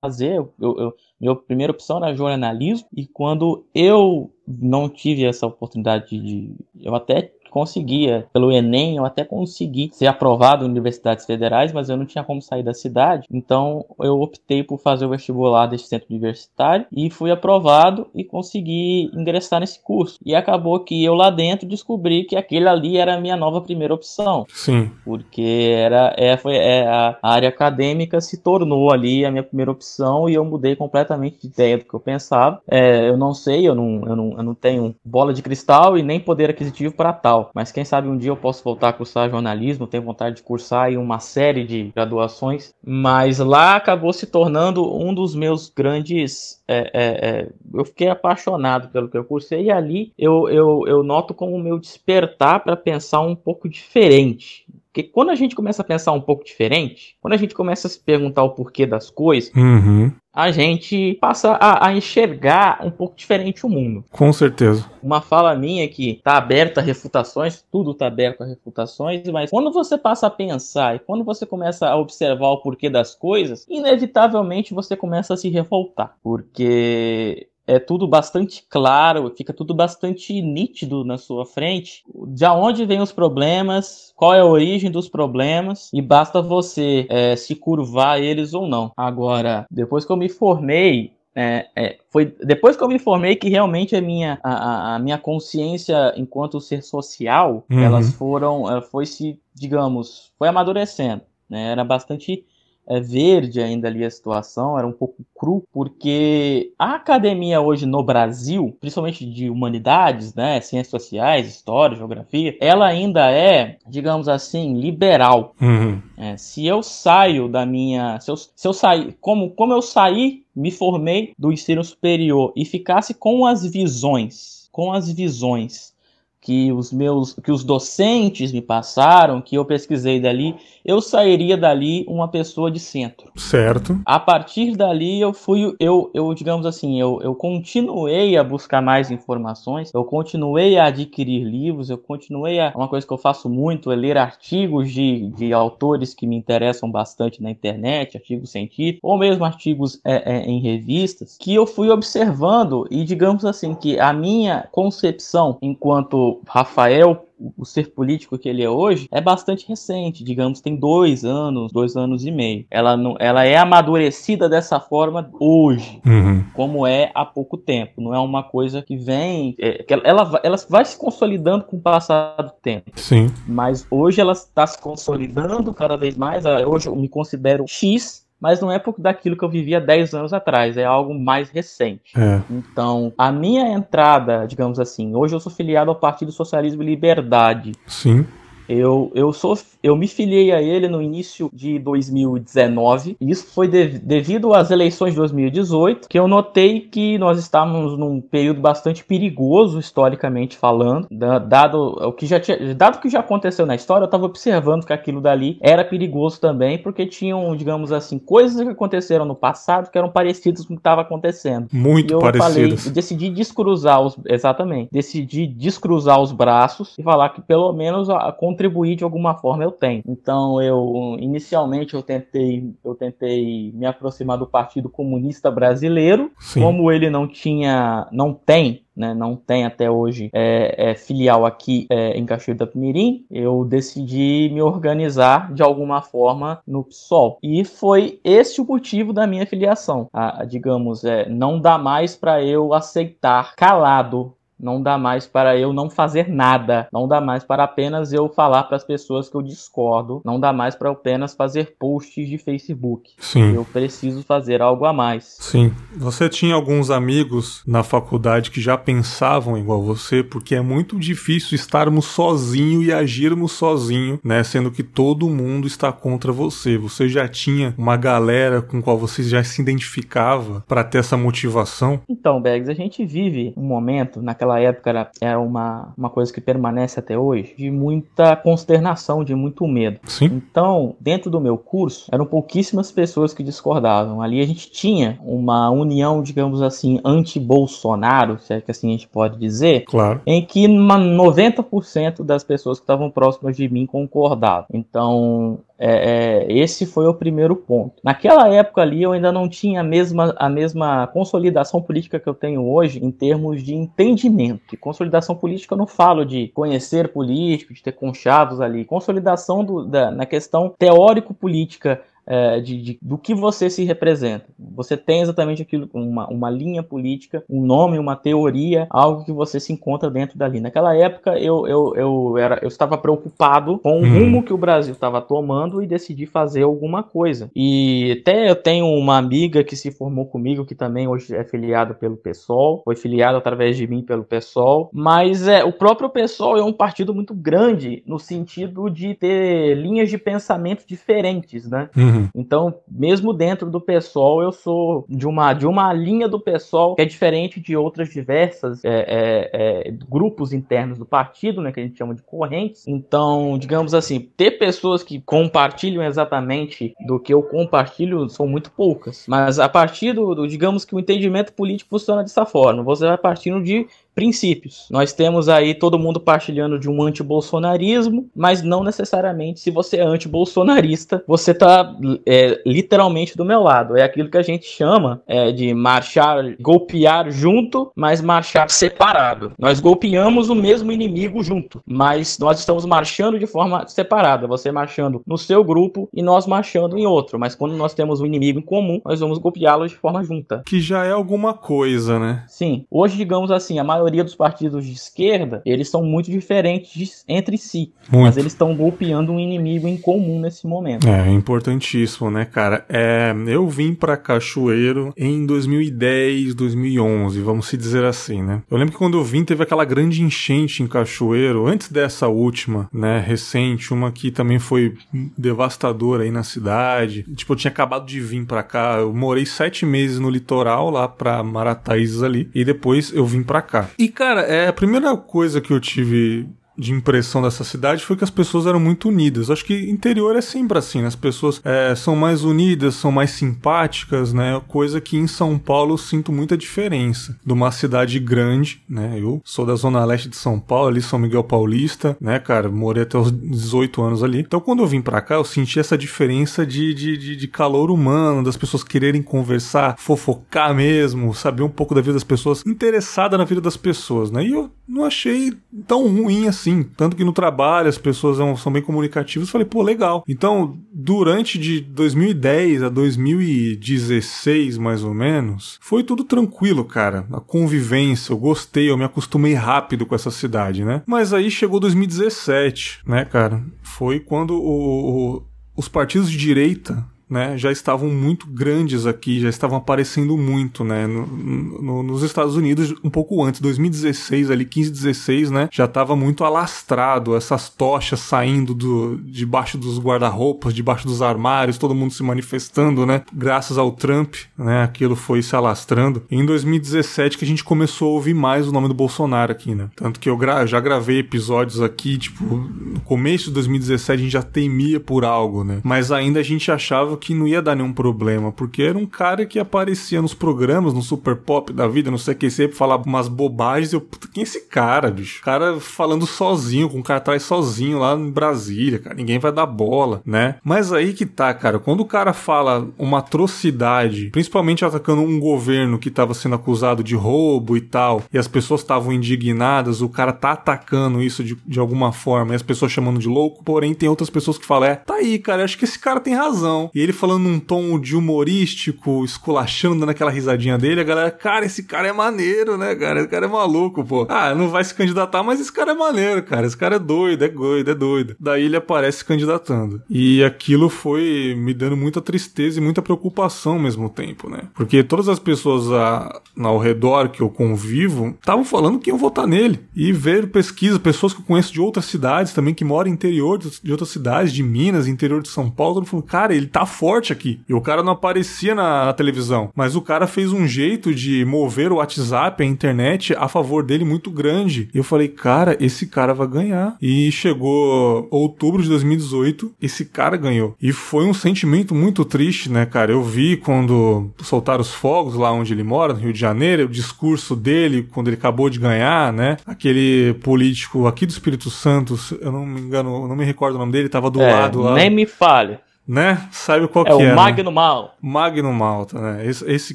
[0.03, 0.35] fazer.
[0.37, 6.55] Eu, eu, minha primeira opção era jornalismo, e quando eu não tive essa oportunidade de.
[6.79, 11.97] Eu até conseguia, pelo Enem, eu até consegui ser aprovado em universidades federais, mas eu
[11.97, 16.07] não tinha como sair da cidade, então eu optei por fazer o vestibular desse centro
[16.11, 20.19] universitário e fui aprovado e consegui ingressar nesse curso.
[20.25, 23.93] E acabou que eu lá dentro descobri que aquele ali era a minha nova primeira
[23.93, 24.47] opção.
[24.49, 24.91] Sim.
[25.05, 30.29] Porque era, é, foi, é, a área acadêmica se tornou ali a minha primeira opção
[30.29, 32.61] e eu mudei completamente de ideia do que eu pensava.
[32.69, 36.03] É, eu não sei, eu não, eu, não, eu não tenho bola de cristal e
[36.03, 39.31] nem poder aquisitivo para tal mas quem sabe um dia eu posso voltar a cursar
[39.31, 44.85] jornalismo, tenho vontade de cursar em uma série de graduações, mas lá acabou se tornando
[44.95, 46.63] um dos meus grandes.
[46.67, 51.03] É, é, é, eu fiquei apaixonado pelo que eu cursei e ali eu, eu, eu
[51.03, 54.67] noto como o meu despertar para pensar um pouco diferente.
[54.93, 57.91] Porque quando a gente começa a pensar um pouco diferente, quando a gente começa a
[57.91, 60.13] se perguntar o porquê das coisas, uhum.
[60.35, 64.05] a gente passa a, a, enxergar um pouco diferente o mundo.
[64.11, 64.91] Com certeza.
[65.01, 69.71] Uma fala minha que tá aberta a refutações, tudo tá aberto a refutações, mas quando
[69.71, 74.75] você passa a pensar e quando você começa a observar o porquê das coisas, inevitavelmente
[74.75, 76.17] você começa a se revoltar.
[76.21, 82.03] Porque é tudo bastante claro, fica tudo bastante nítido na sua frente.
[82.27, 87.37] De onde vêm os problemas, qual é a origem dos problemas, e basta você é,
[87.37, 88.91] se curvar eles ou não.
[88.97, 93.49] Agora, depois que eu me formei, é, é, foi depois que eu me formei que
[93.49, 97.79] realmente a minha, a, a minha consciência enquanto ser social, uhum.
[97.79, 101.23] elas foram, ela foi se, digamos, foi amadurecendo.
[101.49, 101.71] Né?
[101.71, 102.45] Era bastante
[102.91, 108.03] é, verde ainda ali a situação, era um pouco cru, porque a academia hoje no
[108.03, 115.55] Brasil, principalmente de humanidades, né, ciências sociais, história, geografia, ela ainda é, digamos assim, liberal.
[115.61, 116.03] Uhum.
[116.19, 120.43] É, se eu saio da minha, se eu, se eu sair, como, como eu saí,
[120.55, 125.95] me formei do ensino superior e ficasse com as visões, com as visões
[126.41, 132.05] que os meus que os docentes me passaram, que eu pesquisei dali, eu sairia dali
[132.09, 133.31] uma pessoa de centro.
[133.37, 134.01] Certo.
[134.07, 139.11] A partir dali eu fui eu, eu digamos assim, eu, eu continuei a buscar mais
[139.11, 143.93] informações, eu continuei a adquirir livros, eu continuei a uma coisa que eu faço muito
[143.93, 149.19] é ler artigos de, de autores que me interessam bastante na internet, artigos científicos ou
[149.19, 154.13] mesmo artigos é, é, em revistas, que eu fui observando e digamos assim que a
[154.13, 160.61] minha concepção enquanto Rafael o ser político que ele é hoje é bastante recente, digamos,
[160.61, 162.67] tem dois anos, dois anos e meio.
[162.71, 166.45] Ela, não, ela é amadurecida dessa forma hoje, uhum.
[166.53, 168.01] como é há pouco tempo.
[168.01, 169.55] Não é uma coisa que vem.
[169.59, 172.91] É, que ela, ela vai se consolidando com o passar do tempo.
[172.97, 173.29] Sim.
[173.47, 176.45] Mas hoje ela está se consolidando cada vez mais.
[176.45, 180.33] Hoje eu me considero X mas não é por daquilo que eu vivia 10 anos
[180.33, 182.13] atrás, é algo mais recente.
[182.17, 182.41] É.
[182.51, 187.73] Então, a minha entrada, digamos assim, hoje eu sou filiado ao Partido Socialismo e Liberdade.
[187.87, 188.27] Sim.
[188.71, 193.17] Eu, eu, sou, eu me filiei a ele no início de 2019.
[193.21, 197.99] E isso foi de, devido às eleições de 2018, que eu notei que nós estávamos
[197.99, 201.09] num período bastante perigoso, historicamente falando.
[201.11, 204.87] Dado o que já tinha, dado o que já aconteceu na história, eu estava observando
[204.87, 209.91] que aquilo dali era perigoso também, porque tinham, digamos assim, coisas que aconteceram no passado
[209.91, 211.67] que eram parecidas com o que estava acontecendo.
[211.73, 212.83] Muito e eu parecidas.
[212.83, 214.17] Falei, decidi descruzar os.
[214.27, 214.91] Exatamente.
[214.93, 219.71] Decidi descruzar os braços e falar que pelo menos a, contribuir de alguma forma eu
[219.71, 220.03] tenho.
[220.07, 226.61] Então eu inicialmente eu tentei eu tentei me aproximar do Partido Comunista Brasileiro, Sim.
[226.61, 231.87] como ele não tinha não tem né, não tem até hoje é, é, filial aqui
[231.89, 237.39] é, em Cachoeiro da Pimirim, eu decidi me organizar de alguma forma no PSOL.
[237.43, 240.09] E foi esse o motivo da minha filiação.
[240.13, 245.57] A, a, digamos, é, não dá mais para eu aceitar calado Não dá mais para
[245.57, 246.89] eu não fazer nada.
[246.93, 250.21] Não dá mais para apenas eu falar para as pessoas que eu discordo.
[250.25, 253.13] Não dá mais para apenas fazer posts de Facebook.
[253.19, 253.55] Sim.
[253.55, 255.37] Eu preciso fazer algo a mais.
[255.41, 255.73] Sim.
[255.97, 261.55] Você tinha alguns amigos na faculdade que já pensavam igual você, porque é muito difícil
[261.55, 264.43] estarmos sozinhos e agirmos sozinho, né?
[264.43, 266.77] Sendo que todo mundo está contra você.
[266.77, 272.01] Você já tinha uma galera com qual você já se identificava para ter essa motivação?
[272.09, 276.41] Então, Bags, a gente vive um momento, naquela época era, era uma, uma coisa que
[276.41, 280.01] permanece até hoje, de muita consternação, de muito medo.
[280.07, 280.25] Sim.
[280.27, 284.23] Então, dentro do meu curso, eram pouquíssimas pessoas que discordavam.
[284.23, 289.09] Ali a gente tinha uma união, digamos assim, anti-Bolsonaro, se é que assim a gente
[289.09, 290.21] pode dizer, Claro.
[290.27, 294.67] em que uma 90% das pessoas que estavam próximas de mim concordavam.
[294.73, 297.95] Então, é, é, esse foi o primeiro ponto.
[298.05, 302.35] Naquela época ali, eu ainda não tinha a mesma, a mesma consolidação política que eu
[302.35, 304.75] tenho hoje em termos de entendimento.
[304.75, 308.85] E consolidação política eu não falo de conhecer político, de ter conchavos ali.
[308.85, 314.47] Consolidação do, da, na questão teórico-política é, de, de, do que você se representa.
[314.77, 319.59] Você tem exatamente aquilo, uma, uma linha política, um nome, uma teoria, algo que você
[319.59, 320.61] se encontra dentro dali.
[320.61, 324.19] Naquela época eu, eu, eu, era, eu estava preocupado com o Hum.
[324.19, 327.51] rumo que o Brasil estava tomando e decidi fazer alguma coisa.
[327.55, 331.95] E até eu tenho uma amiga que se formou comigo, que também hoje é filiada
[331.95, 336.63] pelo PSOL, foi filiada através de mim pelo PSOL, mas é, o próprio PSOL é
[336.63, 341.89] um partido muito grande no sentido de ter linhas de pensamento diferentes, né?
[341.97, 342.20] Uhum.
[342.35, 347.03] Então, mesmo dentro do PSOL, eu sou de uma, de uma linha do PSOL que
[347.03, 349.51] é diferente de outras diversas é, é,
[349.89, 352.87] é, grupos internos do partido, né, que a gente chama de correntes.
[352.87, 359.25] Então, digamos assim, ter pessoas que compartilham exatamente do que eu compartilho são muito poucas.
[359.27, 362.83] Mas a partir do, do digamos que o entendimento político funciona dessa forma.
[362.83, 364.87] Você vai partindo de princípios.
[364.91, 370.03] Nós temos aí todo mundo partilhando de um antibolsonarismo, mas não necessariamente se você é
[370.03, 371.95] antibolsonarista, você tá
[372.27, 373.97] é, literalmente do meu lado.
[373.97, 379.53] É aquilo que a gente chama é, de marchar, golpear junto, mas marchar separado.
[379.59, 384.47] Nós golpeamos o mesmo inimigo junto, mas nós estamos marchando de forma separada.
[384.47, 387.39] Você marchando no seu grupo e nós marchando em outro.
[387.39, 390.63] Mas quando nós temos um inimigo em comum, nós vamos golpeá-lo de forma junta.
[390.67, 392.45] Que já é alguma coisa, né?
[392.49, 392.85] Sim.
[392.91, 397.93] Hoje, digamos assim, a maioria dos partidos de esquerda, eles são muito diferentes entre si.
[398.11, 398.25] Muito.
[398.25, 401.07] Mas eles estão golpeando um inimigo em comum nesse momento.
[401.07, 402.85] É, importantíssimo, né, cara?
[402.89, 408.63] É, eu vim pra Cachoeiro em 2010, 2011, vamos se dizer assim, né?
[408.71, 412.89] Eu lembro que quando eu vim teve aquela grande enchente em Cachoeiro, antes dessa última,
[412.93, 414.95] né, recente, uma que também foi
[415.37, 417.25] devastadora aí na cidade.
[417.35, 421.07] Tipo, eu tinha acabado de vir pra cá, eu morei sete meses no litoral, lá
[421.09, 423.90] pra Marataízes ali, e depois eu vim pra cá.
[423.99, 426.49] E, cara, é a primeira coisa que eu tive
[426.81, 429.51] de impressão dessa cidade foi que as pessoas eram muito unidas.
[429.51, 431.09] Acho que interior é sempre assim, né?
[431.09, 434.61] as pessoas é, são mais unidas, são mais simpáticas, né?
[434.67, 437.37] Coisa que em São Paulo eu sinto muita diferença.
[437.45, 439.19] De uma cidade grande, né?
[439.19, 442.71] Eu sou da zona leste de São Paulo, ali São Miguel Paulista, né, cara?
[442.71, 444.41] Morei até os 18 anos ali.
[444.41, 447.91] Então quando eu vim pra cá, eu senti essa diferença de, de, de, de calor
[447.91, 453.37] humano, das pessoas quererem conversar, fofocar mesmo, saber um pouco da vida das pessoas, interessada
[453.37, 454.45] na vida das pessoas, né?
[454.45, 455.53] E eu não achei
[455.87, 456.70] tão ruim assim.
[456.97, 459.51] Tanto que no trabalho as pessoas são, bem comunicativas.
[459.51, 460.25] Falei, pô, legal.
[460.29, 467.27] Então, durante de 2010 a 2016, mais ou menos, foi tudo tranquilo, cara.
[467.33, 471.03] A convivência, eu gostei, eu me acostumei rápido com essa cidade, né?
[471.07, 473.63] Mas aí chegou 2017, né, cara?
[473.83, 475.43] Foi quando o- o-
[475.77, 481.07] os partidos de direita né, já estavam muito grandes aqui, já estavam aparecendo muito, né,
[481.07, 486.17] no- no- nos Estados Unidos um pouco antes, 2016 ali, 15, 16, né, já estava
[486.17, 492.23] muito alastrado, essas tochas saindo do, debaixo dos guarda-roupas, debaixo dos armários, todo mundo se
[492.23, 496.23] manifestando, né, graças ao Trump, né, aquilo foi se alastrando.
[496.31, 499.75] E em 2017 que a gente começou a ouvir mais o nome do Bolsonaro aqui,
[499.75, 504.23] né, tanto que eu gra- já gravei episódios aqui, tipo, no começo de 2017 a
[504.25, 507.77] gente já temia por algo, né, mas ainda a gente achava que não ia dar
[507.77, 512.11] nenhum problema, porque era um cara que aparecia nos programas, no Super Pop da vida,
[512.11, 513.93] não sei o que, sempre falava umas bobagens.
[513.93, 515.41] Eu, puta, quem é esse cara, bicho?
[515.41, 519.15] O cara falando sozinho, com cartaz sozinho lá em Brasília, cara.
[519.15, 520.57] Ninguém vai dar bola, né?
[520.65, 521.79] Mas aí que tá, cara.
[521.79, 527.15] Quando o cara fala uma atrocidade, principalmente atacando um governo que tava sendo acusado de
[527.15, 531.79] roubo e tal, e as pessoas estavam indignadas, o cara tá atacando isso de, de
[531.79, 534.95] alguma forma, e as pessoas chamando de louco, porém tem outras pessoas que falam, é,
[534.95, 536.91] tá aí, cara, acho que esse cara tem razão.
[536.95, 541.31] E ele ele falando num tom de humorístico, esculachando, dando aquela risadinha dele, a galera,
[541.31, 543.21] cara, esse cara é maneiro, né, cara?
[543.21, 544.27] Esse cara é maluco, pô.
[544.29, 546.67] Ah, não vai se candidatar, mas esse cara é maneiro, cara.
[546.67, 548.37] Esse cara é doido, é doido, é doido.
[548.41, 550.03] Daí ele aparece se candidatando.
[550.09, 554.63] E aquilo foi me dando muita tristeza e muita preocupação ao mesmo tempo, né?
[554.75, 559.47] Porque todas as pessoas a, ao redor que eu convivo estavam falando que iam votar
[559.47, 559.81] nele.
[559.95, 563.91] E ver pesquisa, pessoas que eu conheço de outras cidades também, que moram interior de
[563.91, 567.33] outras cidades, de Minas, interior de São Paulo, todo mundo falando, cara, ele tá forte
[567.33, 567.61] aqui.
[567.67, 569.71] E o cara não aparecia na, na televisão.
[569.75, 574.05] Mas o cara fez um jeito de mover o WhatsApp, a internet, a favor dele
[574.05, 574.91] muito grande.
[574.93, 576.99] E eu falei, cara, esse cara vai ganhar.
[577.01, 580.77] E chegou outubro de 2018, esse cara ganhou.
[580.79, 583.13] E foi um sentimento muito triste, né, cara?
[583.13, 586.89] Eu vi quando soltaram os fogos lá onde ele mora, no Rio de Janeiro, o
[586.89, 589.57] discurso dele quando ele acabou de ganhar, né?
[589.67, 593.93] Aquele político aqui do Espírito Santo, eu não me engano, não me recordo o nome
[593.93, 594.95] dele, tava do é, lado lá.
[594.95, 595.79] Nem me fale
[596.11, 596.49] né?
[596.51, 597.27] Sabe qual é que é?
[597.29, 597.75] É o Magno né?
[597.75, 598.17] Mal.
[598.21, 599.47] Magno Malta, né?
[599.47, 599.95] Esse, esse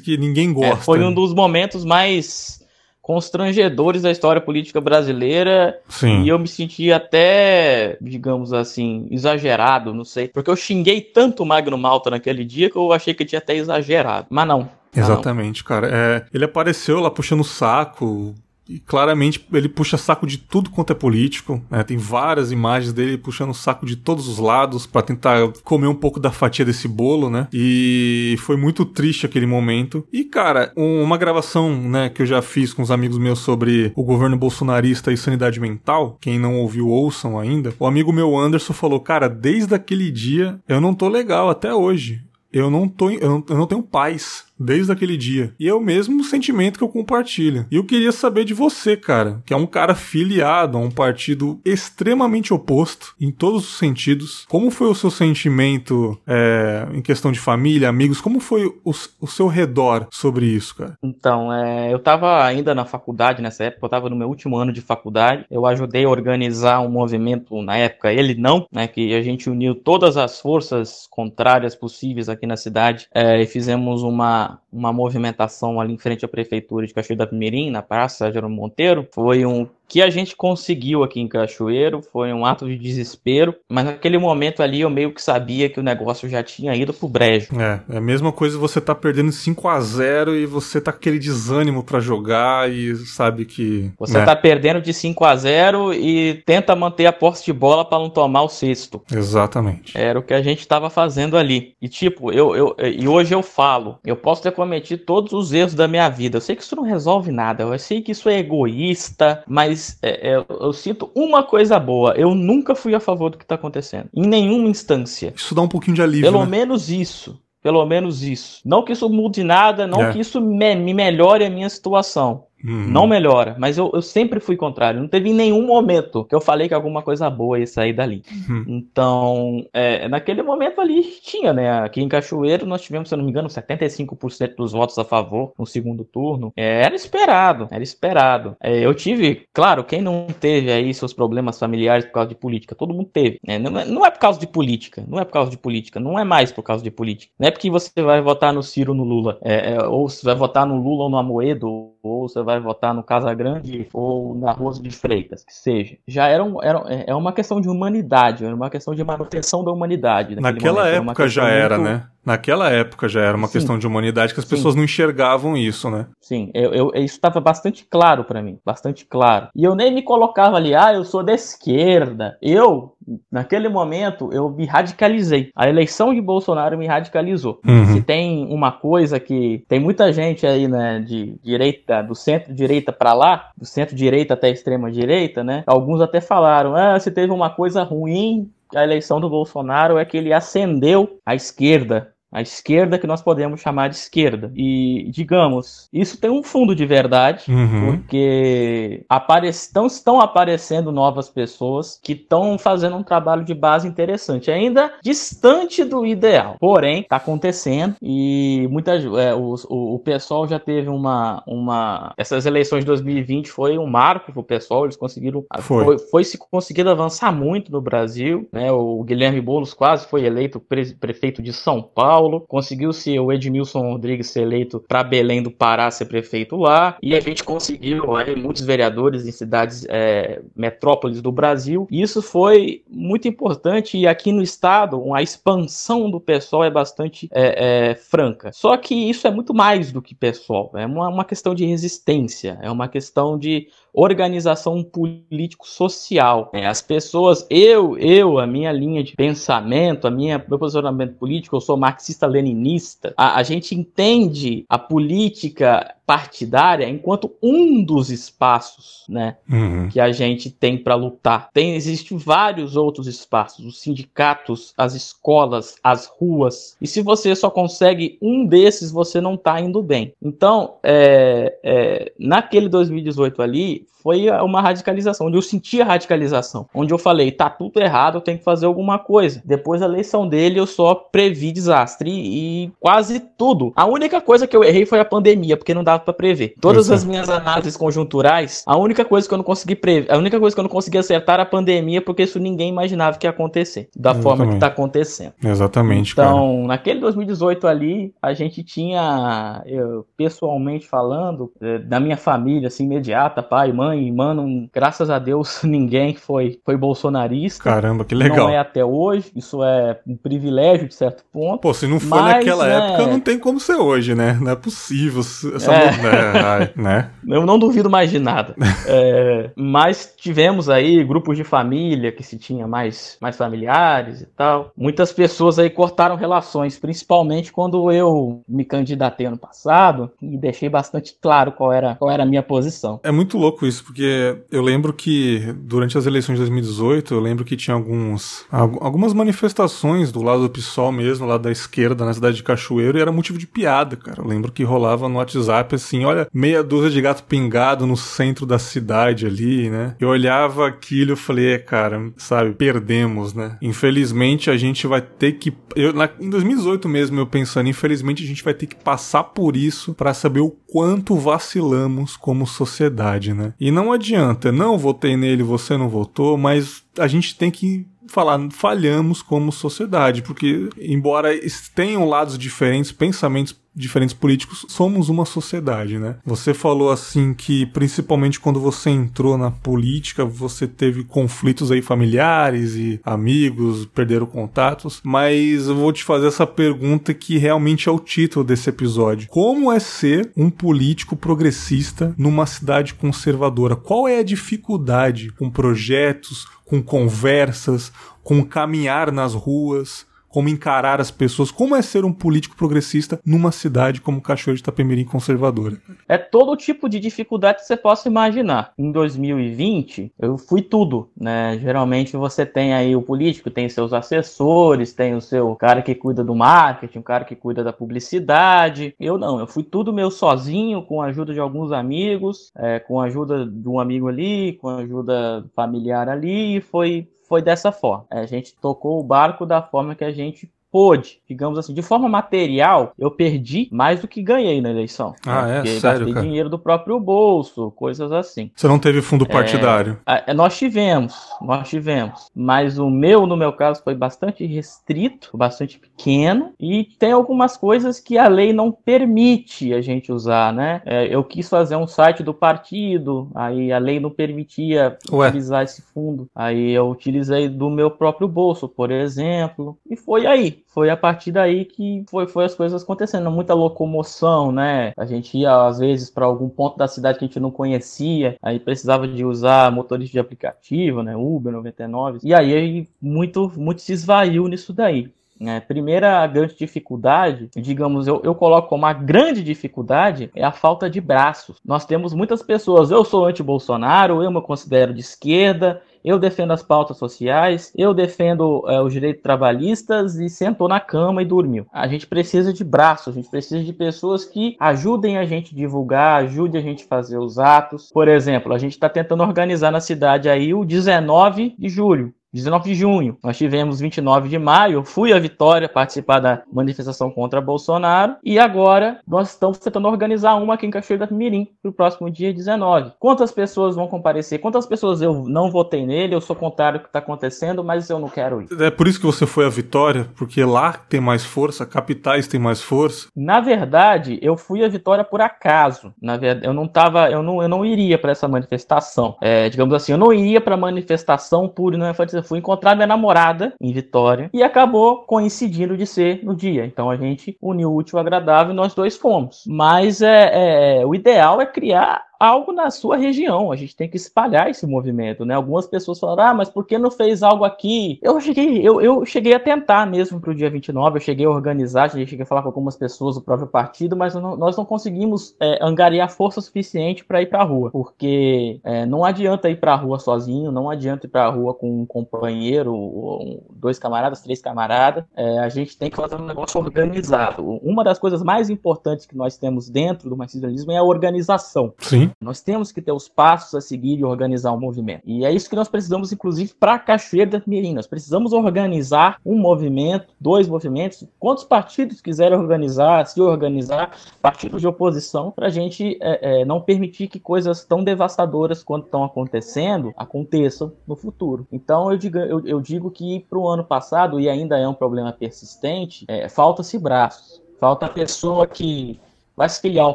[0.00, 0.72] que ninguém gosta.
[0.72, 2.64] É, foi um dos momentos mais
[3.02, 5.78] constrangedores da história política brasileira.
[5.90, 6.22] Sim.
[6.22, 10.28] E eu me senti até, digamos assim, exagerado, não sei.
[10.28, 13.54] Porque eu xinguei tanto o Magno Malta naquele dia que eu achei que tinha até
[13.54, 14.26] exagerado.
[14.30, 14.70] Mas não.
[14.96, 15.90] Exatamente, cara.
[15.92, 18.34] É, ele apareceu lá puxando o saco,
[18.68, 21.62] e claramente ele puxa saco de tudo quanto é político.
[21.70, 21.82] Né?
[21.82, 26.18] Tem várias imagens dele puxando saco de todos os lados para tentar comer um pouco
[26.18, 27.48] da fatia desse bolo, né?
[27.52, 30.06] E foi muito triste aquele momento.
[30.12, 33.92] E, cara, um, uma gravação né, que eu já fiz com os amigos meus sobre
[33.94, 36.18] o governo bolsonarista e sanidade mental.
[36.20, 37.74] Quem não ouviu, ouçam ainda.
[37.78, 42.22] O amigo meu Anderson falou: Cara, desde aquele dia eu não tô legal até hoje.
[42.52, 45.54] Eu não, tô, eu não, eu não tenho paz desde aquele dia.
[45.58, 47.66] E é o mesmo sentimento que eu compartilho.
[47.70, 51.60] E eu queria saber de você, cara, que é um cara filiado a um partido
[51.64, 54.44] extremamente oposto em todos os sentidos.
[54.48, 58.20] Como foi o seu sentimento é, em questão de família, amigos?
[58.20, 60.98] Como foi o, o seu redor sobre isso, cara?
[61.02, 64.72] Então, é, eu tava ainda na faculdade nessa época, eu tava no meu último ano
[64.72, 65.44] de faculdade.
[65.50, 69.74] Eu ajudei a organizar um movimento na época, ele não, né, que a gente uniu
[69.74, 75.80] todas as forças contrárias possíveis aqui na cidade é, e fizemos uma Ghana uma, movimentação
[75.80, 79.08] ali em frente à prefeitura de Cachoeira da Primeirinha, na Praça Jerônimo Monteiro.
[79.12, 83.84] Foi um que a gente conseguiu aqui em Cachoeiro foi um ato de desespero, mas
[83.84, 87.48] naquele momento ali eu meio que sabia que o negócio já tinha ido pro brejo.
[87.58, 90.98] É, é a mesma coisa você tá perdendo 5 a 0 e você tá com
[90.98, 94.24] aquele desânimo para jogar e sabe que você né?
[94.24, 98.10] tá perdendo de 5 a 0 e tenta manter a posse de bola para não
[98.10, 99.02] tomar o sexto.
[99.12, 99.96] Exatamente.
[99.96, 101.74] Era o que a gente tava fazendo ali.
[101.80, 105.74] E tipo, eu, eu e hoje eu falo, eu posso ter cometido todos os erros
[105.74, 106.36] da minha vida.
[106.36, 109.98] Eu sei que isso não resolve nada, eu sei que isso é egoísta, mas mas
[110.02, 112.14] é, é, eu sinto uma coisa boa.
[112.16, 114.08] Eu nunca fui a favor do que está acontecendo.
[114.14, 115.32] Em nenhuma instância.
[115.36, 116.30] Isso dá um pouquinho de alívio.
[116.30, 116.50] Pelo né?
[116.50, 117.40] menos isso.
[117.62, 118.60] Pelo menos isso.
[118.64, 120.12] Não que isso mude nada, não é.
[120.12, 122.45] que isso me, me melhore a minha situação.
[122.64, 122.88] Uhum.
[122.88, 125.00] Não melhora, mas eu, eu sempre fui contrário.
[125.00, 128.22] Não teve em nenhum momento que eu falei que alguma coisa boa ia sair dali.
[128.48, 128.64] Uhum.
[128.68, 131.80] Então, é, naquele momento ali tinha, né?
[131.80, 135.52] Aqui em Cachoeiro nós tivemos, se eu não me engano, 75% dos votos a favor
[135.58, 136.52] no segundo turno.
[136.56, 138.56] É, era esperado, era esperado.
[138.60, 142.74] É, eu tive, claro, quem não teve aí seus problemas familiares por causa de política?
[142.74, 143.38] Todo mundo teve.
[143.46, 143.58] Né?
[143.58, 146.18] Não, é, não é por causa de política, não é por causa de política, não
[146.18, 147.32] é mais por causa de política.
[147.38, 150.34] Não é porque você vai votar no Ciro no Lula, é, é ou você vai
[150.34, 154.52] votar no Lula ou no Amoedo, ou você vai votar no Casa Grande ou na
[154.52, 155.96] Rua de Freitas, que seja.
[156.06, 159.70] Já era, um, era é uma questão de humanidade, era uma questão de manutenção da
[159.70, 160.36] humanidade.
[160.36, 161.02] Naquela momento.
[161.02, 161.90] época era já era, muito...
[161.90, 162.06] né?
[162.26, 163.52] Naquela época já era uma Sim.
[163.52, 164.78] questão de humanidade que as pessoas Sim.
[164.78, 166.06] não enxergavam isso, né?
[166.20, 169.46] Sim, eu, eu isso estava bastante claro para mim, bastante claro.
[169.54, 172.36] E eu nem me colocava ali, ah, eu sou da esquerda.
[172.42, 172.94] Eu,
[173.30, 175.50] naquele momento, eu me radicalizei.
[175.54, 177.60] A eleição de Bolsonaro me radicalizou.
[177.64, 177.94] Uhum.
[177.94, 183.12] Se tem uma coisa que tem muita gente aí, né, de direita, do centro-direita para
[183.12, 185.62] lá, do centro-direita até a extrema-direita, né?
[185.64, 190.16] Alguns até falaram, ah, se teve uma coisa ruim a eleição do Bolsonaro é que
[190.16, 194.52] ele ascendeu à esquerda a esquerda que nós podemos chamar de esquerda.
[194.54, 197.96] E, digamos, isso tem um fundo de verdade, uhum.
[197.96, 204.50] porque apare estão, estão aparecendo novas pessoas que estão fazendo um trabalho de base interessante,
[204.50, 206.56] ainda distante do ideal.
[206.60, 212.12] Porém, está acontecendo e muita, é, o, o, pessoal já teve uma, uma.
[212.18, 215.42] Essas eleições de 2020 foi um marco para o pessoal, eles conseguiram.
[215.60, 215.84] Foi.
[215.84, 215.98] foi.
[215.98, 218.70] Foi, se conseguido avançar muito no Brasil, né?
[218.70, 222.25] O Guilherme Boulos quase foi eleito pre prefeito de São Paulo.
[222.26, 227.14] Paulo, conseguiu-se o Edmilson Rodrigues ser eleito para Belém do Pará ser prefeito lá, e
[227.14, 228.04] a gente conseguiu
[228.36, 231.86] muitos vereadores em cidades é, metrópoles do Brasil.
[231.90, 237.28] E isso foi muito importante, e aqui no estado, a expansão do PSOL é bastante
[237.32, 238.50] é, é, franca.
[238.52, 242.58] Só que isso é muito mais do que PSOL, é uma, uma questão de resistência,
[242.60, 246.50] é uma questão de organização político-social.
[246.52, 251.56] É, as pessoas, eu, eu, a minha linha de pensamento, a minha meu posicionamento político,
[251.56, 253.14] eu sou marxista-leninista.
[253.16, 259.88] A, a gente entende a política partidária enquanto um dos espaços, né, uhum.
[259.88, 261.50] que a gente tem para lutar.
[261.52, 266.76] Tem existem vários outros espaços, os sindicatos, as escolas, as ruas.
[266.80, 270.12] E se você só consegue um desses, você não está indo bem.
[270.22, 276.94] Então, é, é, naquele 2018 ali, foi uma radicalização, onde eu senti a radicalização, onde
[276.94, 279.42] eu falei, tá tudo errado, eu tenho que fazer alguma coisa.
[279.44, 283.72] Depois da eleição dele, eu só previ desastre e quase tudo.
[283.74, 286.54] A única coisa que eu errei foi a pandemia, porque não dava para prever.
[286.60, 290.38] Todas as minhas análises conjunturais, a única coisa que eu não consegui prever, a única
[290.38, 293.30] coisa que eu não consegui acertar era a pandemia, porque isso ninguém imaginava que ia
[293.30, 294.22] acontecer, da Exatamente.
[294.22, 295.32] forma que tá acontecendo.
[295.42, 296.66] Exatamente, Então, cara.
[296.68, 303.42] naquele 2018 ali, a gente tinha, eu, pessoalmente falando, eh, da minha família, assim, imediata,
[303.42, 307.62] pai, mãe, mãe, mano, graças a Deus ninguém foi, foi bolsonarista.
[307.62, 308.48] Caramba, que legal.
[308.48, 311.60] Não é até hoje, isso é um privilégio de certo ponto.
[311.60, 312.76] Pô, se não foi mas, naquela né...
[312.76, 314.38] época, não tem como ser hoje, né?
[314.40, 315.85] Não é possível essa é.
[316.76, 317.10] né?
[317.26, 318.54] Eu não duvido mais de nada.
[318.86, 324.72] é, mas tivemos aí grupos de família que se tinha mais, mais familiares e tal.
[324.76, 331.16] Muitas pessoas aí cortaram relações, principalmente quando eu me candidatei ano passado e deixei bastante
[331.20, 333.00] claro qual era, qual era a minha posição.
[333.02, 337.44] É muito louco isso, porque eu lembro que durante as eleições de 2018, eu lembro
[337.44, 342.36] que tinha alguns algumas manifestações do lado do PSOL mesmo, lá da esquerda, na cidade
[342.36, 344.20] de Cachoeiro, e era motivo de piada, cara.
[344.20, 348.44] Eu lembro que rolava no WhatsApp assim, olha, meia dúzia de gato pingado no centro
[348.44, 349.94] da cidade ali, né?
[350.00, 353.56] Eu olhava aquilo e falei, é, cara, sabe, perdemos, né?
[353.62, 358.26] Infelizmente a gente vai ter que eu, na, em 2018 mesmo eu pensando, infelizmente a
[358.26, 363.52] gente vai ter que passar por isso para saber o quanto vacilamos como sociedade, né?
[363.60, 368.40] E não adianta, não votei nele, você não votou, mas a gente tem que falar,
[368.50, 371.30] falhamos como sociedade, porque embora
[371.74, 376.16] tenham lados diferentes, pensamentos diferentes políticos, somos uma sociedade, né?
[376.24, 382.74] Você falou assim que principalmente quando você entrou na política, você teve conflitos aí familiares
[382.74, 387.98] e amigos, perderam contatos, mas eu vou te fazer essa pergunta que realmente é o
[387.98, 389.28] título desse episódio.
[389.28, 393.76] Como é ser um político progressista numa cidade conservadora?
[393.76, 400.06] Qual é a dificuldade com projetos, com conversas, com caminhar nas ruas?
[400.36, 404.60] Como encarar as pessoas, como é ser um político progressista numa cidade como Cachoeiro de
[404.60, 405.78] Itapemirim conservadora.
[406.06, 408.70] É todo tipo de dificuldade que você possa imaginar.
[408.76, 411.58] Em 2020, eu fui tudo, né?
[411.58, 416.22] Geralmente você tem aí o político, tem seus assessores, tem o seu cara que cuida
[416.22, 418.94] do marketing, o cara que cuida da publicidade.
[419.00, 423.00] Eu não, eu fui tudo meu sozinho, com a ajuda de alguns amigos, é, com
[423.00, 427.72] a ajuda de um amigo ali, com a ajuda familiar ali, e foi foi dessa
[427.72, 428.06] forma.
[428.10, 432.06] A gente tocou o barco da forma que a gente pôde, digamos assim, de forma
[432.06, 435.14] material, eu perdi mais do que ganhei na eleição.
[435.26, 435.52] Ah, né?
[435.52, 435.54] é?
[435.54, 436.26] Porque Sério, gastei cara?
[436.26, 438.50] dinheiro do próprio bolso, coisas assim.
[438.54, 439.98] Você não teve fundo partidário?
[440.04, 442.30] É, nós tivemos, nós tivemos.
[442.36, 447.98] Mas o meu, no meu caso, foi bastante restrito, bastante pequeno, e tem algumas coisas
[447.98, 450.82] que a lei não permite a gente usar, né?
[450.84, 455.28] É, eu quis fazer um site do partido, aí a lei não permitia Ué.
[455.28, 456.28] utilizar esse fundo.
[456.34, 461.32] Aí eu utilizei do meu próprio bolso, por exemplo, e foi aí foi a partir
[461.32, 463.30] daí que foi, foi as coisas acontecendo.
[463.30, 464.92] Muita locomoção, né?
[464.94, 468.36] A gente ia, às vezes, para algum ponto da cidade que a gente não conhecia,
[468.42, 471.16] aí precisava de usar motores de aplicativo, né?
[471.16, 472.18] Uber 99.
[472.22, 475.10] E aí muito, muito se esvaiu nisso daí.
[475.40, 480.88] É, primeira grande dificuldade, digamos, eu, eu coloco como a grande dificuldade é a falta
[480.88, 481.58] de braços.
[481.64, 486.62] Nós temos muitas pessoas, eu sou anti-Bolsonaro, eu me considero de esquerda, eu defendo as
[486.62, 491.66] pautas sociais, eu defendo é, os direitos trabalhistas e sentou na cama e dormiu.
[491.72, 495.56] A gente precisa de braços, a gente precisa de pessoas que ajudem a gente a
[495.56, 497.90] divulgar, ajudem a gente a fazer os atos.
[497.92, 502.68] Por exemplo, a gente está tentando organizar na cidade aí o 19 de julho 19
[502.68, 508.16] de junho, nós tivemos 29 de maio, fui a Vitória participar da manifestação contra Bolsonaro
[508.22, 512.10] e agora nós estamos tentando organizar uma aqui em Cachoeira da Mirim para o próximo
[512.10, 512.92] dia 19.
[512.98, 514.40] Quantas pessoas vão comparecer?
[514.40, 516.14] Quantas pessoas eu não votei nele?
[516.14, 518.48] Eu sou contrário ao que está acontecendo, mas eu não quero ir.
[518.60, 522.38] É por isso que você foi a Vitória, porque lá tem mais força, capitais tem
[522.38, 523.08] mais força.
[523.16, 525.94] Na verdade, eu fui a Vitória por acaso.
[526.00, 529.16] Na verdade, eu não tava, eu não, eu não iria para essa manifestação.
[529.22, 531.86] É, digamos assim, eu não iria para manifestação por não
[532.22, 536.64] fui encontrar minha namorada em Vitória e acabou coincidindo de ser no dia.
[536.64, 539.44] Então a gente uniu o útil ao agradável e nós dois fomos.
[539.46, 543.52] Mas é, é o ideal é criar algo na sua região.
[543.52, 545.34] A gente tem que espalhar esse movimento, né?
[545.34, 547.98] Algumas pessoas falaram, ah, mas por que não fez algo aqui?
[548.02, 551.30] Eu cheguei, eu, eu cheguei a tentar mesmo para o dia 29, eu cheguei a
[551.30, 555.34] organizar, cheguei a falar com algumas pessoas do próprio partido, mas não, nós não conseguimos
[555.40, 559.72] é, angariar força suficiente para ir para a rua, porque é, não adianta ir para
[559.72, 564.40] a rua sozinho, não adianta ir para a rua com um companheiro, dois camaradas, três
[564.40, 565.04] camaradas.
[565.16, 567.42] É, a gente tem que fazer um negócio organizado.
[567.62, 571.72] Uma das coisas mais importantes que nós temos dentro do marxismo é a organização.
[571.78, 572.05] Sim.
[572.20, 575.02] Nós temos que ter os passos a seguir e organizar o um movimento.
[575.06, 577.74] E é isso que nós precisamos, inclusive, para Cachoeira da Mirim.
[577.74, 584.66] Nós precisamos organizar um movimento, dois movimentos, quantos partidos quiserem organizar, se organizar, partidos de
[584.66, 589.92] oposição, para a gente é, é, não permitir que coisas tão devastadoras quanto estão acontecendo
[589.96, 591.46] aconteçam no futuro.
[591.50, 594.74] Então, eu digo, eu, eu digo que para o ano passado, e ainda é um
[594.74, 597.42] problema persistente, é, falta-se braços.
[597.58, 599.00] Falta a pessoa que
[599.36, 599.94] vai se filiar ao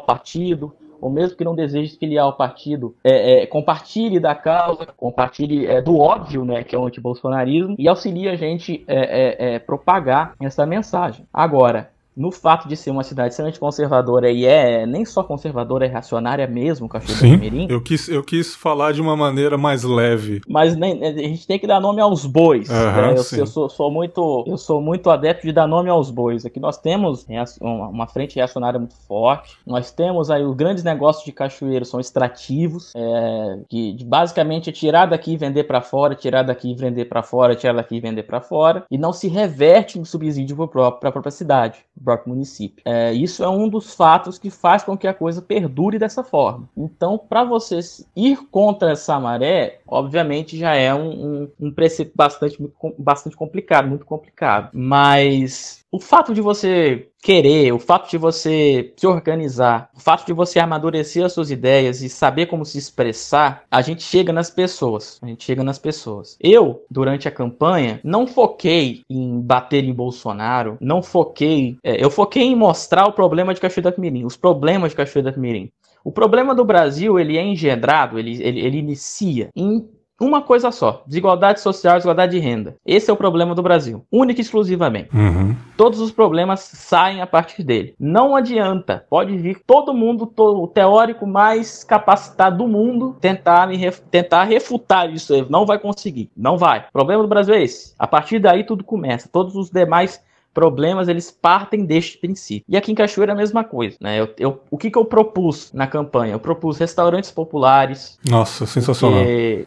[0.00, 5.66] partido, ou mesmo que não deseje filiar ao partido, é, é, compartilhe da causa, compartilhe
[5.66, 9.58] é, do óbvio, né, que é o antibolsonarismo, e auxilie a gente é, é, é,
[9.58, 11.26] propagar essa mensagem.
[11.34, 15.88] Agora, no fato de ser uma cidade extremamente conservadora e é nem só conservadora, é
[15.88, 17.66] reacionária mesmo, Cachoeira Sim, Mirim.
[17.68, 20.40] Eu quis, eu quis falar de uma maneira mais leve.
[20.48, 22.68] Mas nem, a gente tem que dar nome aos bois.
[22.68, 23.10] Uhum, né?
[23.12, 26.44] eu, eu sou, sou, muito, eu sou muito adepto de dar nome aos bois.
[26.44, 27.26] Aqui nós temos
[27.60, 29.56] uma frente reacionária muito forte.
[29.66, 35.06] Nós temos aí os grandes negócios de Cachoeiro são extrativos, é, que basicamente é tirar
[35.06, 38.24] daqui e vender para fora, tirar daqui e vender para fora, tirar daqui e vender
[38.24, 42.82] para fora, e não se reverte em subsídio para a própria cidade próprio município.
[42.84, 46.68] É, isso é um dos fatos que faz com que a coisa perdure dessa forma.
[46.76, 47.78] Então, para você
[48.14, 52.58] ir contra essa maré, obviamente já é um, um, um preceito bastante,
[52.98, 54.70] bastante complicado, muito complicado.
[54.72, 60.32] Mas o fato de você querer, o fato de você se organizar, o fato de
[60.32, 65.18] você amadurecer as suas ideias e saber como se expressar, a gente chega nas pessoas.
[65.22, 66.38] A gente chega nas pessoas.
[66.40, 71.76] Eu, durante a campanha, não foquei em bater em Bolsonaro, não foquei.
[71.84, 75.30] É, eu foquei em mostrar o problema de Cachoeira da Mirim, os problemas de Cachoeira
[75.30, 75.70] da Mirim.
[76.02, 79.86] O problema do Brasil, ele é engendrado, ele, ele, ele inicia em
[80.24, 82.76] uma coisa só: desigualdade social, desigualdade de renda.
[82.86, 85.14] Esse é o problema do Brasil, único e exclusivamente.
[85.14, 85.54] Uhum.
[85.76, 87.94] Todos os problemas saem a partir dele.
[87.98, 93.76] Não adianta, pode vir todo mundo, todo, o teórico mais capacitado do mundo, tentar, me
[93.76, 95.46] ref, tentar refutar isso.
[95.48, 96.80] Não vai conseguir, não vai.
[96.88, 97.94] O problema do Brasil é esse.
[97.98, 99.28] A partir daí tudo começa.
[99.30, 100.20] Todos os demais
[100.52, 102.64] problemas eles partem deste princípio.
[102.68, 104.20] E aqui em Cachoeira é a mesma coisa, né?
[104.20, 106.32] Eu, eu, o que, que eu propus na campanha?
[106.32, 108.18] Eu propus restaurantes populares.
[108.28, 109.22] Nossa, sensacional.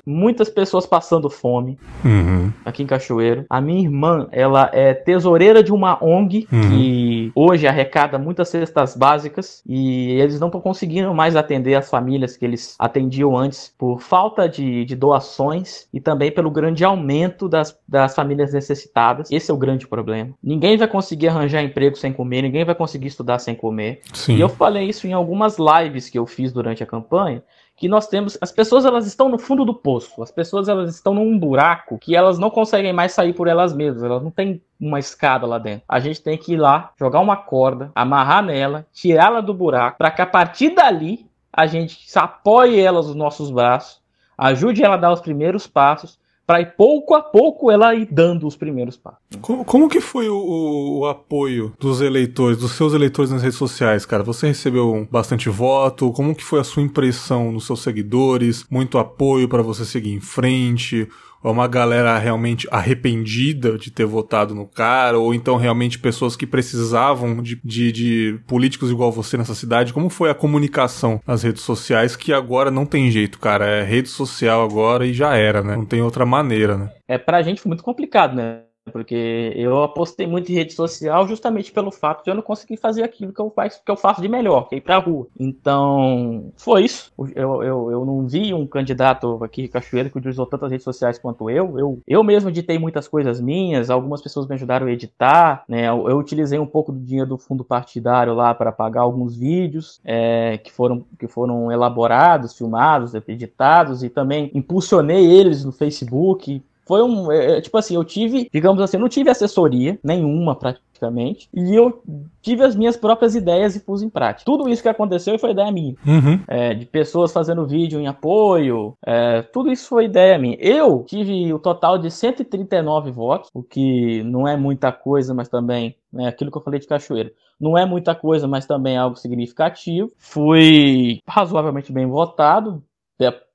[0.05, 2.51] Muitas pessoas passando fome uhum.
[2.63, 3.45] aqui em Cachoeira.
[3.49, 6.61] A minha irmã, ela é tesoureira de uma ONG uhum.
[6.69, 12.37] que hoje arrecada muitas cestas básicas e eles não estão conseguindo mais atender as famílias
[12.37, 17.77] que eles atendiam antes por falta de, de doações e também pelo grande aumento das,
[17.87, 19.31] das famílias necessitadas.
[19.31, 20.31] Esse é o grande problema.
[20.43, 24.01] Ninguém ninguém vai conseguir arranjar emprego sem comer, ninguém vai conseguir estudar sem comer.
[24.13, 24.35] Sim.
[24.35, 27.41] E eu falei isso em algumas lives que eu fiz durante a campanha,
[27.77, 31.13] que nós temos, as pessoas elas estão no fundo do poço, as pessoas elas estão
[31.13, 34.99] num buraco que elas não conseguem mais sair por elas mesmas, elas não têm uma
[34.99, 35.83] escada lá dentro.
[35.87, 40.11] A gente tem que ir lá, jogar uma corda, amarrar nela, tirá-la do buraco, para
[40.11, 44.01] que a partir dali a gente apoie ela nos nossos braços,
[44.37, 48.45] ajude ela a dar os primeiros passos para ir pouco a pouco ela ir dando
[48.45, 49.19] os primeiros passos.
[49.41, 54.05] Como, como que foi o, o, apoio dos eleitores, dos seus eleitores nas redes sociais,
[54.05, 54.23] cara?
[54.23, 56.11] Você recebeu bastante voto?
[56.11, 58.65] Como que foi a sua impressão nos seus seguidores?
[58.69, 61.07] Muito apoio para você seguir em frente?
[61.51, 67.41] Uma galera realmente arrependida de ter votado no cara, ou então realmente pessoas que precisavam
[67.41, 69.93] de, de, de, políticos igual você nessa cidade.
[69.93, 73.65] Como foi a comunicação nas redes sociais que agora não tem jeito, cara?
[73.65, 75.75] É rede social agora e já era, né?
[75.75, 76.89] Não tem outra maneira, né?
[77.07, 78.61] É, pra gente foi muito complicado, né?
[78.91, 83.03] Porque eu apostei muito em rede social justamente pelo fato de eu não conseguir fazer
[83.03, 85.27] aquilo que eu faço, que eu faço de melhor, que é ir pra rua.
[85.39, 87.11] Então, foi isso.
[87.35, 91.17] Eu, eu, eu não vi um candidato aqui em Cachoeira que utilizou tantas redes sociais
[91.17, 91.79] quanto eu.
[91.79, 95.87] Eu, eu mesmo editei muitas coisas minhas, algumas pessoas me ajudaram a editar, né?
[95.87, 99.99] Eu, eu utilizei um pouco do dinheiro do fundo partidário lá para pagar alguns vídeos
[100.05, 107.01] é, que, foram, que foram elaborados, filmados, editados e também impulsionei eles no Facebook foi
[107.01, 107.31] um.
[107.31, 111.49] É, é, tipo assim, eu tive, digamos assim, eu não tive assessoria nenhuma praticamente.
[111.53, 112.01] E eu
[112.41, 114.45] tive as minhas próprias ideias e pus em prática.
[114.45, 115.95] Tudo isso que aconteceu foi ideia minha.
[116.05, 116.39] Uhum.
[116.47, 118.95] É, de pessoas fazendo vídeo em apoio.
[119.05, 120.57] É, tudo isso foi ideia minha.
[120.59, 125.95] Eu tive o total de 139 votos, o que não é muita coisa, mas também
[126.17, 127.31] é aquilo que eu falei de Cachoeira.
[127.59, 130.11] Não é muita coisa, mas também é algo significativo.
[130.17, 132.83] Fui razoavelmente bem votado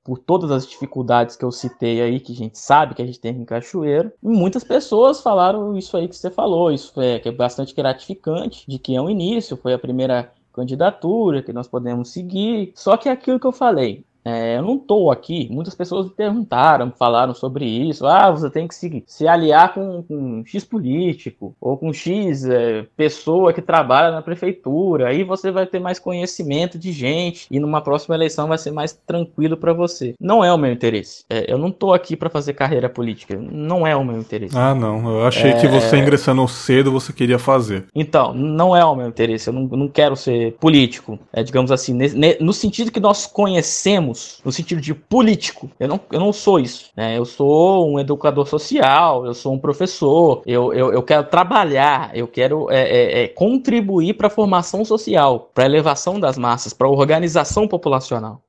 [0.03, 3.19] por todas as dificuldades que eu citei aí, que a gente sabe que a gente
[3.19, 4.11] tem em Cachoeiro.
[4.21, 8.65] E muitas pessoas falaram isso aí que você falou, isso é, que é bastante gratificante,
[8.67, 12.73] de que é um início, foi a primeira candidatura que nós podemos seguir.
[12.75, 15.47] Só que é aquilo que eu falei, é, eu não estou aqui.
[15.51, 18.05] Muitas pessoas me perguntaram, falaram sobre isso.
[18.05, 22.85] Ah, você tem que se, se aliar com, com X político ou com X é,
[22.95, 25.09] pessoa que trabalha na prefeitura.
[25.09, 28.93] Aí você vai ter mais conhecimento de gente e numa próxima eleição vai ser mais
[28.93, 30.13] tranquilo para você.
[30.19, 31.23] Não é o meu interesse.
[31.29, 33.35] É, eu não estou aqui para fazer carreira política.
[33.37, 34.57] Não é o meu interesse.
[34.57, 35.09] Ah, não.
[35.09, 35.99] Eu achei que você é.
[35.99, 37.85] ingressando cedo você queria fazer.
[37.95, 39.49] Então, não é o meu interesse.
[39.49, 41.17] Eu não, não quero ser político.
[41.33, 41.97] É, digamos assim,
[42.39, 44.10] no sentido que nós conhecemos
[44.43, 45.69] no sentido de político.
[45.79, 46.91] Eu não, eu não sou isso.
[46.95, 47.17] Né?
[47.17, 52.27] Eu sou um educador social, eu sou um professor, eu, eu, eu quero trabalhar, eu
[52.27, 56.87] quero é, é, é contribuir para a formação social, para a elevação das massas, para
[56.87, 58.41] a organização populacional.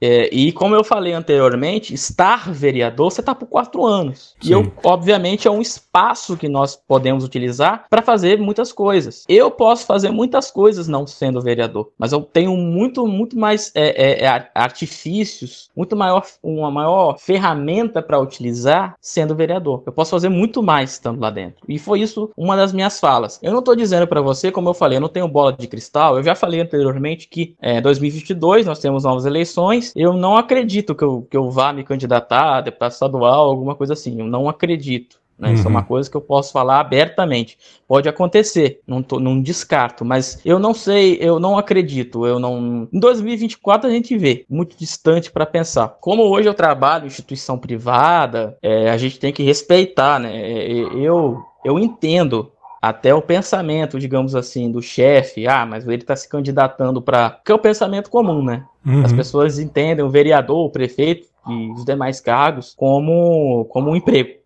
[0.00, 4.34] É, e como eu falei anteriormente, estar vereador, você está por quatro anos.
[4.40, 4.48] Sim.
[4.48, 9.24] E eu, obviamente, é um espaço que nós podemos utilizar para fazer muitas coisas.
[9.28, 14.24] Eu posso fazer muitas coisas não sendo vereador, mas eu tenho muito, muito mais é,
[14.24, 19.82] é, é artifícios, muito maior, uma maior ferramenta para utilizar sendo vereador.
[19.86, 21.64] Eu posso fazer muito mais estando lá dentro.
[21.68, 23.38] E foi isso uma das minhas falas.
[23.42, 26.16] Eu não estou dizendo para você, como eu falei, eu não tenho bola de cristal.
[26.16, 30.94] Eu já falei anteriormente que em é, 2022 nós temos novas eleições eu não acredito
[30.94, 34.18] que eu, que eu vá me candidatar a deputado estadual, alguma coisa assim.
[34.18, 35.20] Eu não acredito.
[35.38, 35.48] Né?
[35.48, 35.54] Uhum.
[35.54, 35.86] Isso é uma uhum.
[35.86, 37.58] coisa que eu posso falar abertamente.
[37.86, 42.26] Pode acontecer, não, tô, não descarto, mas eu não sei, eu não acredito.
[42.26, 42.88] Eu não.
[42.92, 45.88] Em 2024 a gente vê, muito distante para pensar.
[46.00, 50.34] Como hoje eu trabalho em instituição privada, é, a gente tem que respeitar, né?
[50.34, 52.50] É, eu, eu entendo
[52.80, 57.40] até o pensamento, digamos assim, do chefe, ah, mas ele está se candidatando para.
[57.44, 58.64] Que é o pensamento comum, né?
[58.84, 59.04] Uhum.
[59.04, 64.36] As pessoas entendem o vereador, o prefeito e os demais cargos como, como um emprego.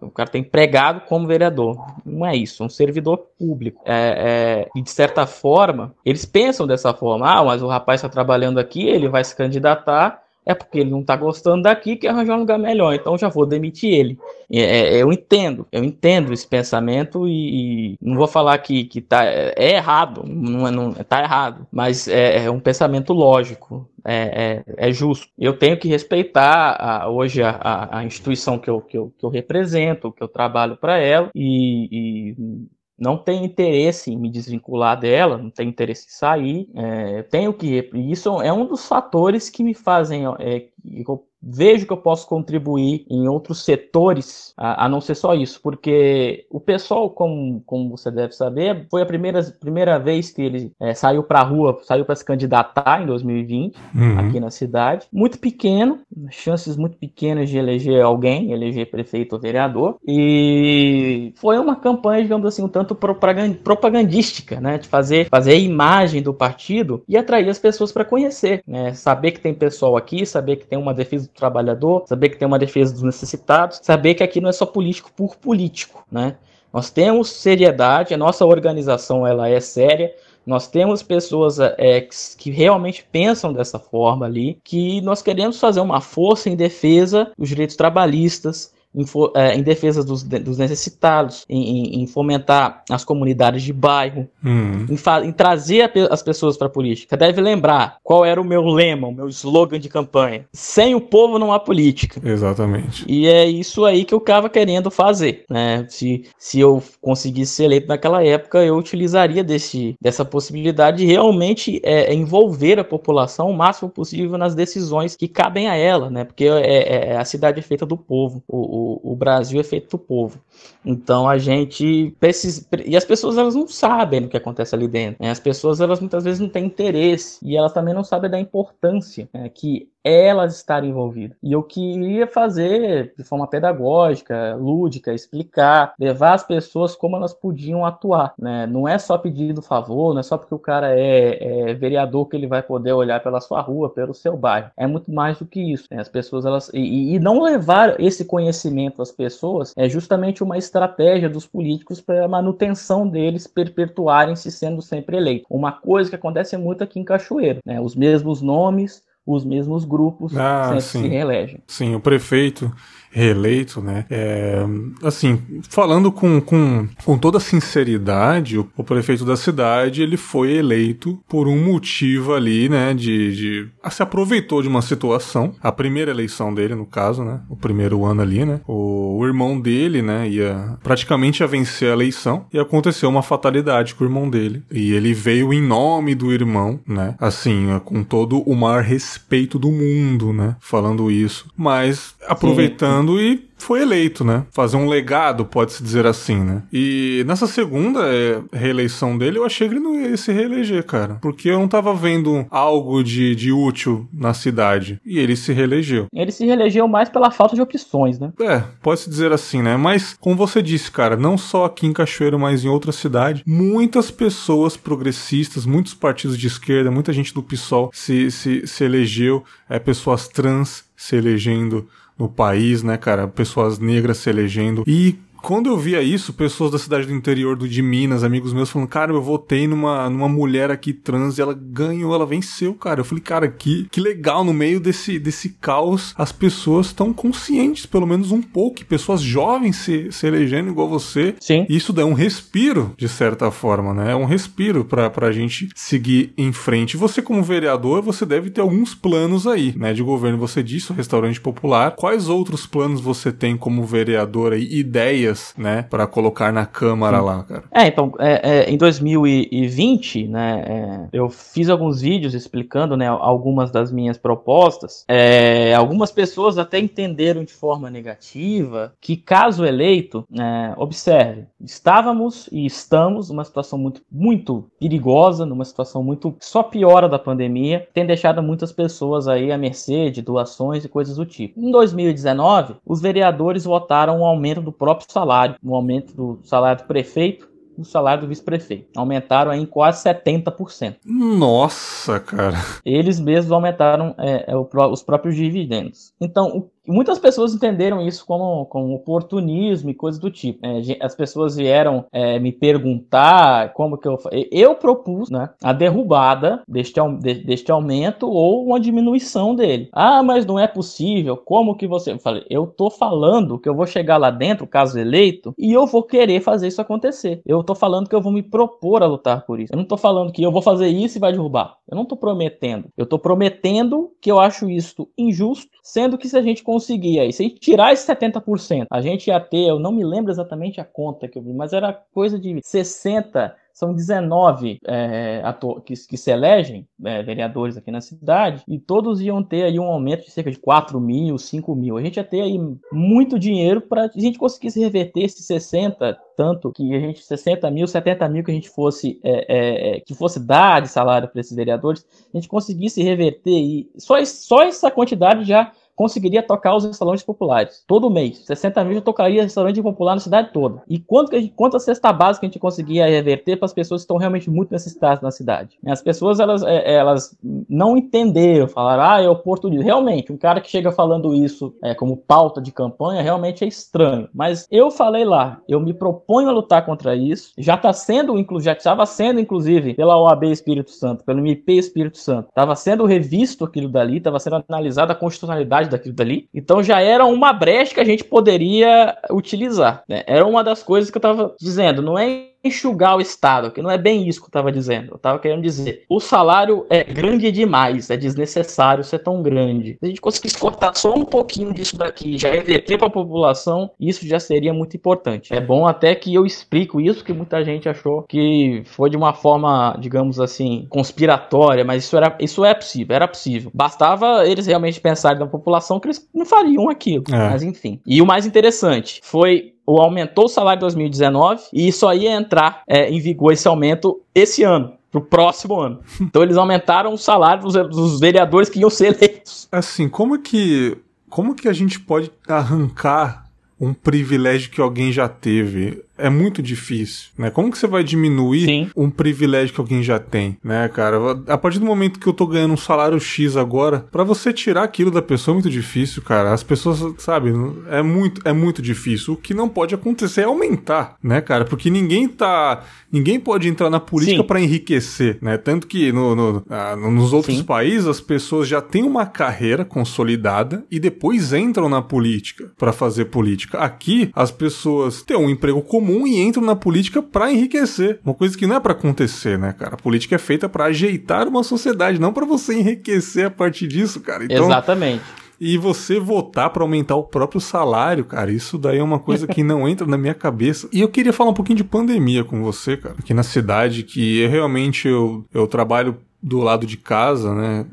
[0.00, 1.76] O cara tem empregado como vereador.
[2.04, 3.80] Não é isso, é um servidor público.
[3.84, 8.08] É, é, e de certa forma, eles pensam dessa forma: ah, mas o rapaz está
[8.08, 12.36] trabalhando aqui, ele vai se candidatar é porque ele não está gostando daqui, quer arranjar
[12.36, 14.18] um lugar melhor, então já vou demitir ele.
[14.52, 19.00] É, é, eu entendo, eu entendo esse pensamento e, e, não vou falar que, que
[19.00, 24.62] tá, é errado, não, é, não tá errado, mas é, é um pensamento lógico, é,
[24.76, 25.28] é, é, justo.
[25.38, 29.24] Eu tenho que respeitar a, hoje a, a, a, instituição que eu, que, eu, que
[29.24, 32.66] eu represento, que eu trabalho para ela e, e
[33.04, 37.90] não tenho interesse em me desvincular dela, não tenho interesse em sair, é, tenho que.
[37.92, 42.26] Isso é um dos fatores que me fazem é, que eu vejo que eu posso
[42.26, 47.90] contribuir em outros setores, a, a, não ser só isso, porque o pessoal, como, como
[47.90, 51.78] você deve saber, foi a primeira, primeira vez que ele é, saiu para a rua,
[51.82, 54.18] saiu para se candidatar em 2020, uhum.
[54.18, 55.06] aqui na cidade.
[55.12, 61.76] Muito pequeno, chances muito pequenas de eleger alguém, eleger prefeito ou vereador, e foi uma
[61.76, 67.16] campanha, digamos assim, um tanto propagandística, né, de fazer, fazer a imagem do partido e
[67.16, 70.94] atrair as pessoas para conhecer, né, saber que tem pessoal aqui, saber que tem uma
[70.94, 74.64] defesa trabalhador, saber que tem uma defesa dos necessitados, saber que aqui não é só
[74.64, 76.36] político por político, né?
[76.72, 80.12] Nós temos seriedade, a nossa organização ela é séria,
[80.44, 82.06] nós temos pessoas é,
[82.36, 87.48] que realmente pensam dessa forma ali, que nós queremos fazer uma força em defesa dos
[87.48, 93.72] direitos trabalhistas, em, é, em defesa dos, dos necessitados, em, em, fomentar as comunidades de
[93.72, 94.86] bairro, uhum.
[94.88, 97.08] em, em, trazer as pessoas para a política.
[97.10, 101.00] Você deve lembrar qual era o meu lema, o meu slogan de campanha: sem o
[101.00, 102.20] povo não há política.
[102.24, 103.04] Exatamente.
[103.08, 105.44] E é isso aí que eu estava querendo fazer.
[105.50, 105.86] Né?
[105.88, 111.80] Se, se eu conseguisse ser eleito naquela época, eu utilizaria desse, dessa possibilidade de realmente
[111.82, 116.24] é, envolver a população o máximo possível nas decisões que cabem a ela, né?
[116.24, 118.42] porque é, é, a cidade é feita do povo.
[118.46, 120.40] O, o, o Brasil é feito do povo.
[120.84, 122.66] Então a gente precisa.
[122.84, 125.22] E as pessoas elas não sabem o que acontece ali dentro.
[125.22, 125.30] Né?
[125.30, 127.38] As pessoas elas muitas vezes não têm interesse.
[127.42, 131.36] E elas também não sabem da importância né, que elas estarem envolvidas.
[131.42, 137.86] E eu queria fazer de forma pedagógica, lúdica, explicar, levar as pessoas como elas podiam
[137.86, 138.34] atuar.
[138.38, 138.66] Né?
[138.66, 142.36] Não é só pedindo favor, não é só porque o cara é, é, vereador que
[142.36, 144.70] ele vai poder olhar pela sua rua, pelo seu bairro.
[144.76, 145.86] É muito mais do que isso.
[145.90, 146.00] Né?
[146.00, 151.28] As pessoas elas e, e não levar esse conhecimento às pessoas é justamente uma estratégia
[151.28, 155.46] dos políticos para a manutenção deles perpetuarem-se sendo sempre eleitos.
[155.48, 157.80] Uma coisa que acontece muito aqui em Cachoeiro, né?
[157.80, 161.02] Os mesmos nomes, os mesmos grupos ah, sempre sim.
[161.02, 161.62] se reelegem.
[161.66, 162.70] Sim, o prefeito
[163.14, 164.04] reeleito, né?
[164.10, 164.66] É,
[165.04, 171.18] assim, falando com, com, com toda sinceridade, o, o, prefeito da cidade ele foi eleito
[171.28, 172.92] por um motivo ali, né?
[172.92, 177.40] De, de ah, se aproveitou de uma situação, a primeira eleição dele, no caso, né?
[177.48, 178.60] O primeiro ano ali, né?
[178.66, 180.28] O, o irmão dele, né?
[180.28, 184.92] Ia praticamente a vencer a eleição e aconteceu uma fatalidade com o irmão dele e
[184.92, 187.14] ele veio em nome do irmão, né?
[187.20, 190.56] Assim, com todo o maior respeito do mundo, né?
[190.58, 194.44] Falando isso, mas aproveitando e foi eleito, né?
[194.50, 196.62] Fazer um legado, pode-se dizer assim, né?
[196.72, 201.14] E nessa segunda é, reeleição dele, eu achei que ele não ia se reeleger, cara.
[201.22, 205.00] Porque eu não tava vendo algo de, de útil na cidade.
[205.04, 206.06] E ele se reelegeu.
[206.12, 208.32] Ele se reelegeu mais pela falta de opções, né?
[208.40, 209.76] É, pode-se dizer assim, né?
[209.76, 214.10] Mas, como você disse, cara, não só aqui em Cachoeiro, mas em outra cidade, muitas
[214.10, 219.78] pessoas progressistas, muitos partidos de esquerda, muita gente do PSOL se, se, se elegeu, é,
[219.78, 221.88] pessoas trans se elegendo
[222.18, 223.26] no país, né, cara?
[223.26, 224.84] Pessoas negras se elegendo.
[224.86, 228.70] E quando eu via isso, pessoas da cidade do interior do, de Minas, amigos meus,
[228.70, 233.00] falando, cara, eu votei numa, numa mulher aqui trans e ela ganhou, ela venceu, cara.
[233.00, 237.84] Eu falei, cara, que, que legal, no meio desse, desse caos, as pessoas estão conscientes,
[237.84, 241.34] pelo menos um pouco, que pessoas jovens se, se elegendo igual você.
[241.38, 241.66] Sim.
[241.68, 244.12] Isso dá um respiro, de certa forma, né?
[244.12, 246.96] É um respiro pra, pra gente seguir em frente.
[246.96, 250.38] Você, como vereador, você deve ter alguns planos aí, né, de governo.
[250.38, 251.90] Você disse, o restaurante popular.
[251.90, 254.66] Quais outros planos você tem como vereador aí?
[254.74, 257.24] Ideias né, para colocar na Câmara Sim.
[257.24, 257.64] lá, cara.
[257.72, 263.70] É, então, é, é, em 2020, né, é, eu fiz alguns vídeos explicando, né, algumas
[263.70, 265.04] das minhas propostas.
[265.08, 272.66] É, algumas pessoas até entenderam de forma negativa que, caso eleito, né, observe, estávamos e
[272.66, 278.42] estamos numa situação muito, muito perigosa, numa situação muito só piora da pandemia, tem deixado
[278.42, 281.60] muitas pessoas aí à mercê de doações e coisas do tipo.
[281.60, 286.82] Em 2019, os vereadores votaram um aumento do próprio salário salário, no aumento do salário
[286.82, 288.88] do prefeito, no salário do vice-prefeito.
[288.96, 290.96] Aumentaram em quase 70%.
[291.04, 292.56] Nossa, cara.
[292.84, 296.12] Eles mesmos aumentaram é, é, o, os próprios dividendos.
[296.20, 300.64] Então, muitas pessoas entenderam isso como, como oportunismo e coisas do tipo.
[300.64, 304.18] É, as pessoas vieram é, me perguntar como que eu.
[304.50, 307.00] Eu propus né, a derrubada deste,
[307.44, 309.88] deste aumento ou uma diminuição dele.
[309.92, 311.36] Ah, mas não é possível.
[311.36, 312.12] Como que você.
[312.12, 315.86] Eu falei, eu tô falando que eu vou chegar lá dentro, caso eleito, e eu
[315.86, 317.40] vou querer fazer isso acontecer.
[317.46, 319.72] Eu tô falando que eu vou me propor a lutar por isso.
[319.72, 321.76] Eu não tô falando que eu vou fazer isso e vai derrubar.
[321.88, 322.88] Eu não tô prometendo.
[322.96, 327.32] Eu tô prometendo que eu acho isso injusto, sendo que se a gente conseguir aí,
[327.32, 330.80] se a gente tirar esse 70%, a gente ia ter, eu não me lembro exatamente
[330.80, 335.42] a conta que eu vi, mas era coisa de 60 são 19 é,
[335.84, 339.84] que, que, se elegem, é, vereadores aqui na cidade, e todos iam ter aí um
[339.84, 341.98] aumento de cerca de 4 mil, 5 mil.
[341.98, 342.56] A gente ia ter aí
[342.92, 347.88] muito dinheiro para a gente conseguisse reverter esses 60, tanto que a gente, 60 mil,
[347.88, 351.40] 70 mil que a gente fosse, é, é, é, que fosse dar de salário para
[351.40, 356.84] esses vereadores, a gente conseguisse reverter, e só, só essa quantidade já conseguiria tocar os
[356.84, 357.84] restaurantes populares.
[357.86, 358.38] Todo mês.
[358.44, 360.82] 60 mil já tocaria restaurante popular na cidade toda.
[360.88, 363.72] E quanto que a gente, quanto a cesta básica a gente conseguia reverter para as
[363.72, 365.78] pessoas que estão realmente muito necessitadas na cidade?
[365.86, 367.36] As pessoas, elas, é, elas
[367.68, 369.84] não entenderam, falaram, ah, é oportunismo.
[369.84, 374.28] Realmente, um cara que chega falando isso é, como pauta de campanha, realmente é estranho.
[374.34, 377.52] Mas eu falei lá, eu me proponho a lutar contra isso.
[377.58, 382.48] Já está sendo, já estava sendo, inclusive, pela OAB Espírito Santo, pelo MP Espírito Santo,
[382.48, 386.48] estava sendo revisto aquilo dali, estava sendo analisada a constitucionalidade daquilo dali.
[386.52, 390.04] Então já era uma brecha que a gente poderia utilizar.
[390.08, 390.22] Né?
[390.26, 392.02] Era uma das coisas que eu estava dizendo.
[392.02, 395.10] Não é enxugar o Estado, que não é bem isso que eu estava dizendo.
[395.12, 399.96] Eu estava querendo dizer, o salário é grande demais, é desnecessário ser tão grande.
[400.00, 403.90] Se a gente conseguisse cortar só um pouquinho disso daqui, já reverter para a população,
[404.00, 405.52] isso já seria muito importante.
[405.54, 409.34] É bom até que eu explico isso, que muita gente achou que foi de uma
[409.34, 413.70] forma, digamos assim, conspiratória, mas isso, era, isso é possível, era possível.
[413.74, 417.24] Bastava eles realmente pensarem na população que eles não fariam aquilo.
[417.30, 417.50] É.
[417.50, 418.00] Mas enfim.
[418.06, 422.82] E o mais interessante foi o aumentou o salário em 2019 e só ia entrar
[422.86, 426.00] é, em vigor esse aumento esse ano pro próximo ano.
[426.20, 429.68] Então eles aumentaram o salário dos, dos, vereadores que iam ser eleitos.
[429.70, 430.96] Assim, como que
[431.28, 433.44] como que a gente pode arrancar
[433.80, 436.02] um privilégio que alguém já teve?
[436.16, 437.50] É muito difícil, né?
[437.50, 438.90] Como que você vai diminuir Sim.
[438.96, 441.18] um privilégio que alguém já tem, né, cara?
[441.48, 444.84] A partir do momento que eu tô ganhando um salário X agora, para você tirar
[444.84, 446.52] aquilo da pessoa é muito difícil, cara.
[446.52, 447.52] As pessoas, sabe,
[447.90, 449.34] é muito, é muito difícil.
[449.34, 451.64] O que não pode acontecer é aumentar, né, cara?
[451.64, 455.56] Porque ninguém tá, ninguém pode entrar na política para enriquecer, né?
[455.56, 457.64] Tanto que no, no ah, nos outros Sim.
[457.64, 463.26] países as pessoas já têm uma carreira consolidada e depois entram na política para fazer
[463.26, 463.78] política.
[463.78, 468.20] Aqui as pessoas têm um emprego comum comum e entram na política para enriquecer.
[468.22, 469.94] Uma coisa que não é para acontecer, né, cara?
[469.94, 474.20] A política é feita para ajeitar uma sociedade, não para você enriquecer a partir disso,
[474.20, 474.44] cara.
[474.44, 475.22] Então, Exatamente.
[475.58, 479.62] E você votar para aumentar o próprio salário, cara, isso daí é uma coisa que
[479.62, 480.88] não entra na minha cabeça.
[480.92, 484.40] E eu queria falar um pouquinho de pandemia com você, cara, aqui na cidade, que
[484.40, 487.86] eu, realmente eu, eu trabalho do lado de casa, né?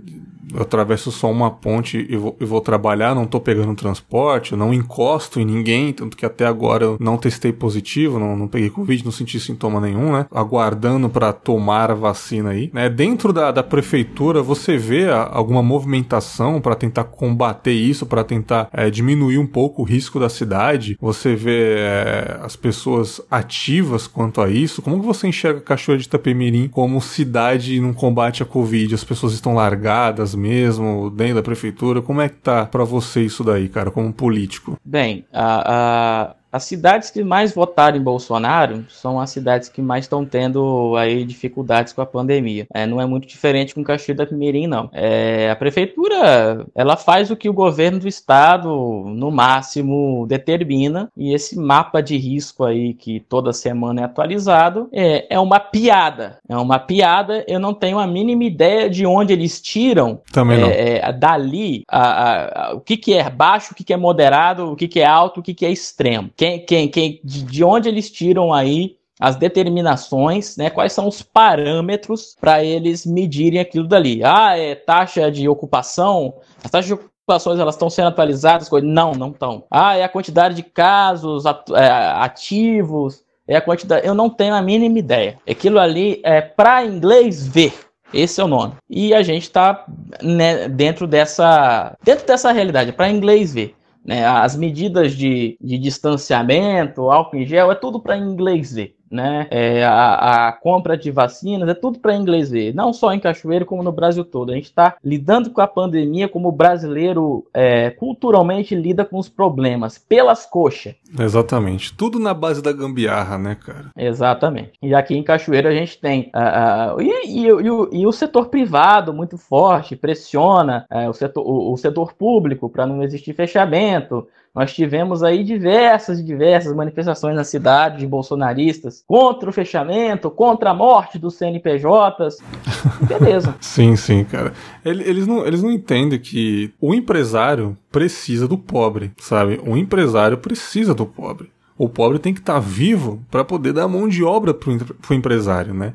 [0.53, 4.73] Eu atravesso só uma ponte e vou, e vou trabalhar, não tô pegando transporte, não
[4.73, 9.05] encosto em ninguém, tanto que até agora eu não testei positivo, não, não peguei Covid,
[9.05, 10.25] não senti sintoma nenhum, né?
[10.31, 12.69] Aguardando para tomar a vacina aí.
[12.73, 12.89] Né?
[12.89, 18.69] Dentro da, da prefeitura, você vê a, alguma movimentação para tentar combater isso, para tentar
[18.73, 20.97] é, diminuir um pouco o risco da cidade?
[20.99, 24.81] Você vê é, as pessoas ativas quanto a isso?
[24.81, 28.93] Como que você enxerga Cachoeira de Itapemirim como cidade num combate à Covid?
[28.95, 32.01] As pessoas estão largadas, mesmo, dentro da prefeitura?
[32.01, 34.77] Como é que tá para você isso daí, cara, como político?
[34.83, 40.05] Bem, a, a as cidades que mais votaram em Bolsonaro são as cidades que mais
[40.05, 42.67] estão tendo aí dificuldades com a pandemia.
[42.73, 44.89] É, não é muito diferente com Caxias da Mirim, não.
[44.91, 48.69] É, a prefeitura ela faz o que o governo do estado
[49.07, 55.33] no máximo determina e esse mapa de risco aí que toda semana é atualizado é,
[55.33, 56.39] é uma piada.
[56.49, 57.45] É uma piada.
[57.47, 60.67] Eu não tenho a mínima ideia de onde eles tiram Também não.
[60.67, 63.97] É, é dali a, a, a, o que, que é baixo, o que, que é
[63.97, 67.43] moderado, o que, que é alto, o que, que é extremo quem, quem, quem, de,
[67.43, 70.71] de onde eles tiram aí as determinações, né?
[70.71, 74.23] Quais são os parâmetros para eles medirem aquilo dali?
[74.23, 76.33] Ah, é taxa de ocupação.
[76.63, 78.71] As taxas de ocupações elas estão sendo atualizadas?
[78.81, 79.65] Não, não estão.
[79.69, 83.23] Ah, é a quantidade de casos é, ativos.
[83.47, 84.07] É a quantidade.
[84.07, 85.37] Eu não tenho a mínima ideia.
[85.47, 87.71] Aquilo ali é para inglês ver.
[88.11, 88.73] Esse é o nome.
[88.89, 89.85] E a gente está
[90.23, 93.75] né, dentro dessa dentro dessa realidade para inglês ver.
[94.03, 94.25] Né?
[94.25, 99.45] As medidas de, de distanciamento, álcool em gel, é tudo para inglês ver né?
[99.51, 102.73] É, a, a, compra de vacinas, é tudo para inglês ver.
[102.73, 104.51] Não só em Cachoeiro, como no Brasil todo.
[104.51, 109.27] A gente está lidando com a pandemia como o brasileiro é, culturalmente lida com os
[109.27, 110.95] problemas, pelas coxas.
[111.19, 111.93] Exatamente.
[111.93, 113.91] Tudo na base da gambiarra, né, cara?
[113.97, 114.73] Exatamente.
[114.81, 116.31] E aqui em Cachoeiro a gente tem.
[116.35, 121.41] Uh, e, e, e, o, e, o, setor privado muito forte, pressiona uh, o, setor,
[121.41, 124.27] o, o setor público para não existir fechamento.
[124.53, 130.71] Nós tivemos aí diversas e diversas manifestações na cidade de bolsonaristas contra o fechamento, contra
[130.71, 132.37] a morte dos CNPJs.
[133.07, 133.55] Beleza.
[133.61, 134.51] sim, sim, cara.
[134.83, 139.59] Eles não, eles não entendem que o empresário precisa do pobre, sabe?
[139.65, 141.51] O empresário precisa do pobre.
[141.77, 145.15] O pobre tem que estar tá vivo para poder dar mão de obra pro, pro
[145.15, 145.93] empresário, né?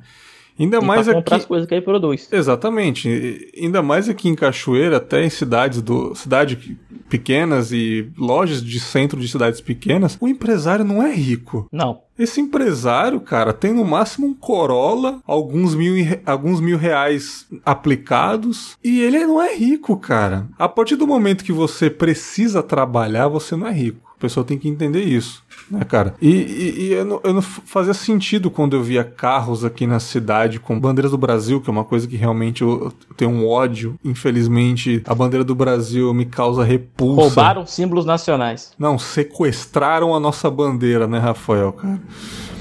[0.58, 1.34] Ainda e mais aqui.
[1.34, 2.28] as coisas que ele produz.
[2.32, 3.50] Exatamente.
[3.56, 6.78] Ainda mais aqui em Cachoeira, até em cidades do cidade
[7.08, 11.68] pequenas e lojas de centro de cidades pequenas, o empresário não é rico.
[11.70, 12.00] Não.
[12.18, 15.94] Esse empresário, cara, tem no máximo um Corolla, alguns mil,
[16.24, 20.46] alguns mil reais aplicados, e ele não é rico, cara.
[20.58, 24.05] A partir do momento que você precisa trabalhar, você não é rico.
[24.16, 26.14] A pessoa tem que entender isso, né, cara?
[26.22, 30.00] E, e, e eu, não, eu, não, fazia sentido quando eu via carros aqui na
[30.00, 33.46] cidade com bandeiras do Brasil, que é uma coisa que realmente eu, eu tenho um
[33.46, 33.98] ódio.
[34.02, 37.20] Infelizmente, a bandeira do Brasil me causa repulsa.
[37.20, 38.72] Roubaram símbolos nacionais.
[38.78, 42.00] Não, sequestraram a nossa bandeira, né, Rafael, cara?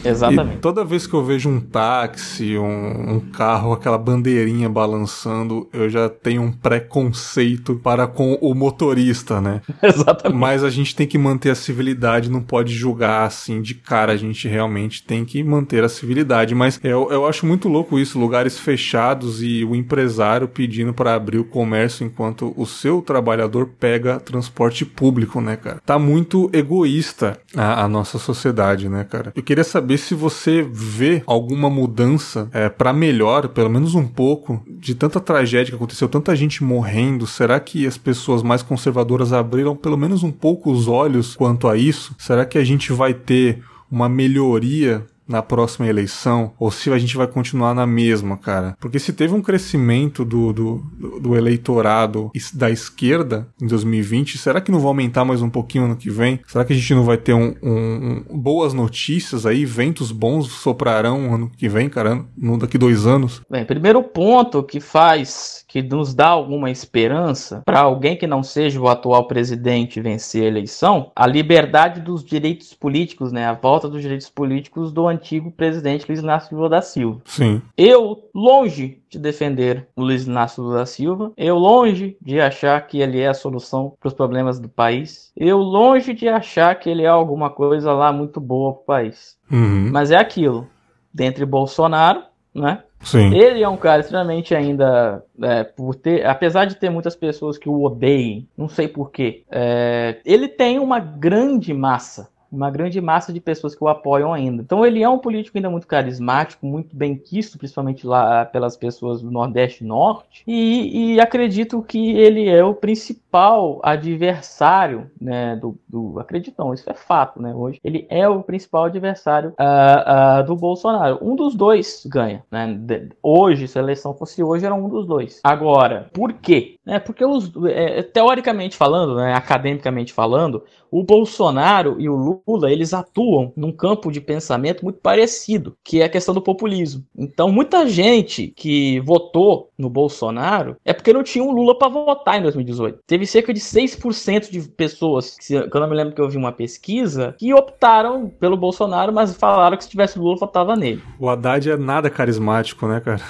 [0.09, 0.57] Exatamente.
[0.57, 5.89] E toda vez que eu vejo um táxi, um, um carro, aquela bandeirinha balançando, eu
[5.89, 9.61] já tenho um preconceito para com o motorista, né?
[9.81, 10.39] Exatamente.
[10.39, 14.17] Mas a gente tem que manter a civilidade, não pode julgar assim de cara, a
[14.17, 16.53] gente realmente tem que manter a civilidade.
[16.53, 21.39] Mas eu, eu acho muito louco isso, lugares fechados e o empresário pedindo para abrir
[21.39, 25.81] o comércio enquanto o seu trabalhador pega transporte público, né, cara?
[25.85, 29.31] Tá muito egoísta a, a nossa sociedade, né, cara?
[29.35, 34.63] Eu queria saber se você vê alguma mudança é, para melhor, pelo menos um pouco,
[34.67, 37.27] de tanta tragédia que aconteceu, tanta gente morrendo.
[37.27, 41.77] Será que as pessoas mais conservadoras abriram pelo menos um pouco os olhos quanto a
[41.77, 42.15] isso?
[42.17, 47.17] Será que a gente vai ter uma melhoria na próxima eleição ou se a gente
[47.17, 48.77] vai continuar na mesma, cara.
[48.79, 50.77] Porque se teve um crescimento do, do,
[51.19, 55.95] do eleitorado da esquerda em 2020, será que não vai aumentar mais um pouquinho ano
[55.95, 56.39] que vem?
[56.47, 60.47] Será que a gente não vai ter um, um, um boas notícias aí, ventos bons
[60.47, 63.41] soprarão ano que vem, cara, no daqui dois anos?
[63.49, 68.79] Bem, primeiro ponto que faz que nos dá alguma esperança para alguém que não seja
[68.79, 74.01] o atual presidente vencer a eleição, a liberdade dos direitos políticos, né, a volta dos
[74.01, 77.19] direitos políticos do antigo presidente Luiz Inácio Lula da Silva.
[77.25, 77.61] Sim.
[77.77, 83.01] Eu, longe de defender o Luiz Inácio Lula da Silva, eu longe de achar que
[83.01, 87.03] ele é a solução para os problemas do país, eu longe de achar que ele
[87.03, 89.35] é alguma coisa lá muito boa para o país.
[89.51, 89.89] Uhum.
[89.91, 90.69] Mas é aquilo,
[91.13, 92.23] dentre Bolsonaro,
[92.53, 92.81] né?
[93.05, 93.33] Sim.
[93.33, 97.69] Ele é um cara extremamente ainda, é, por ter, apesar de ter muitas pessoas que
[97.69, 103.39] o odeiem, não sei porquê, é, ele tem uma grande massa uma grande massa de
[103.39, 104.61] pessoas que o apoiam ainda.
[104.61, 109.21] Então ele é um político ainda muito carismático, muito bem quisto, principalmente lá pelas pessoas
[109.21, 115.77] do Nordeste e Norte, e, e acredito que ele é o principal adversário, né, do,
[115.87, 120.45] do, acredito não, isso é fato, né, hoje, ele é o principal adversário uh, uh,
[120.45, 121.19] do Bolsonaro.
[121.21, 122.79] Um dos dois ganha, né,
[123.21, 125.39] hoje, se a eleição fosse hoje, era um dos dois.
[125.43, 126.75] Agora, por quê?
[126.87, 132.93] É, porque os, é, teoricamente falando, né, academicamente falando, o Bolsonaro e o Lula, eles
[132.93, 137.03] atuam num campo de pensamento muito parecido, que é a questão do populismo.
[137.17, 142.37] Então, muita gente que votou no Bolsonaro é porque não tinha um Lula para votar
[142.37, 142.99] em 2018.
[143.07, 146.51] Teve cerca de 6% de pessoas, que eu não me lembro que eu vi uma
[146.51, 151.01] pesquisa, que optaram pelo Bolsonaro, mas falaram que se tivesse Lula, votava nele.
[151.19, 153.21] O Haddad é nada carismático, né, cara?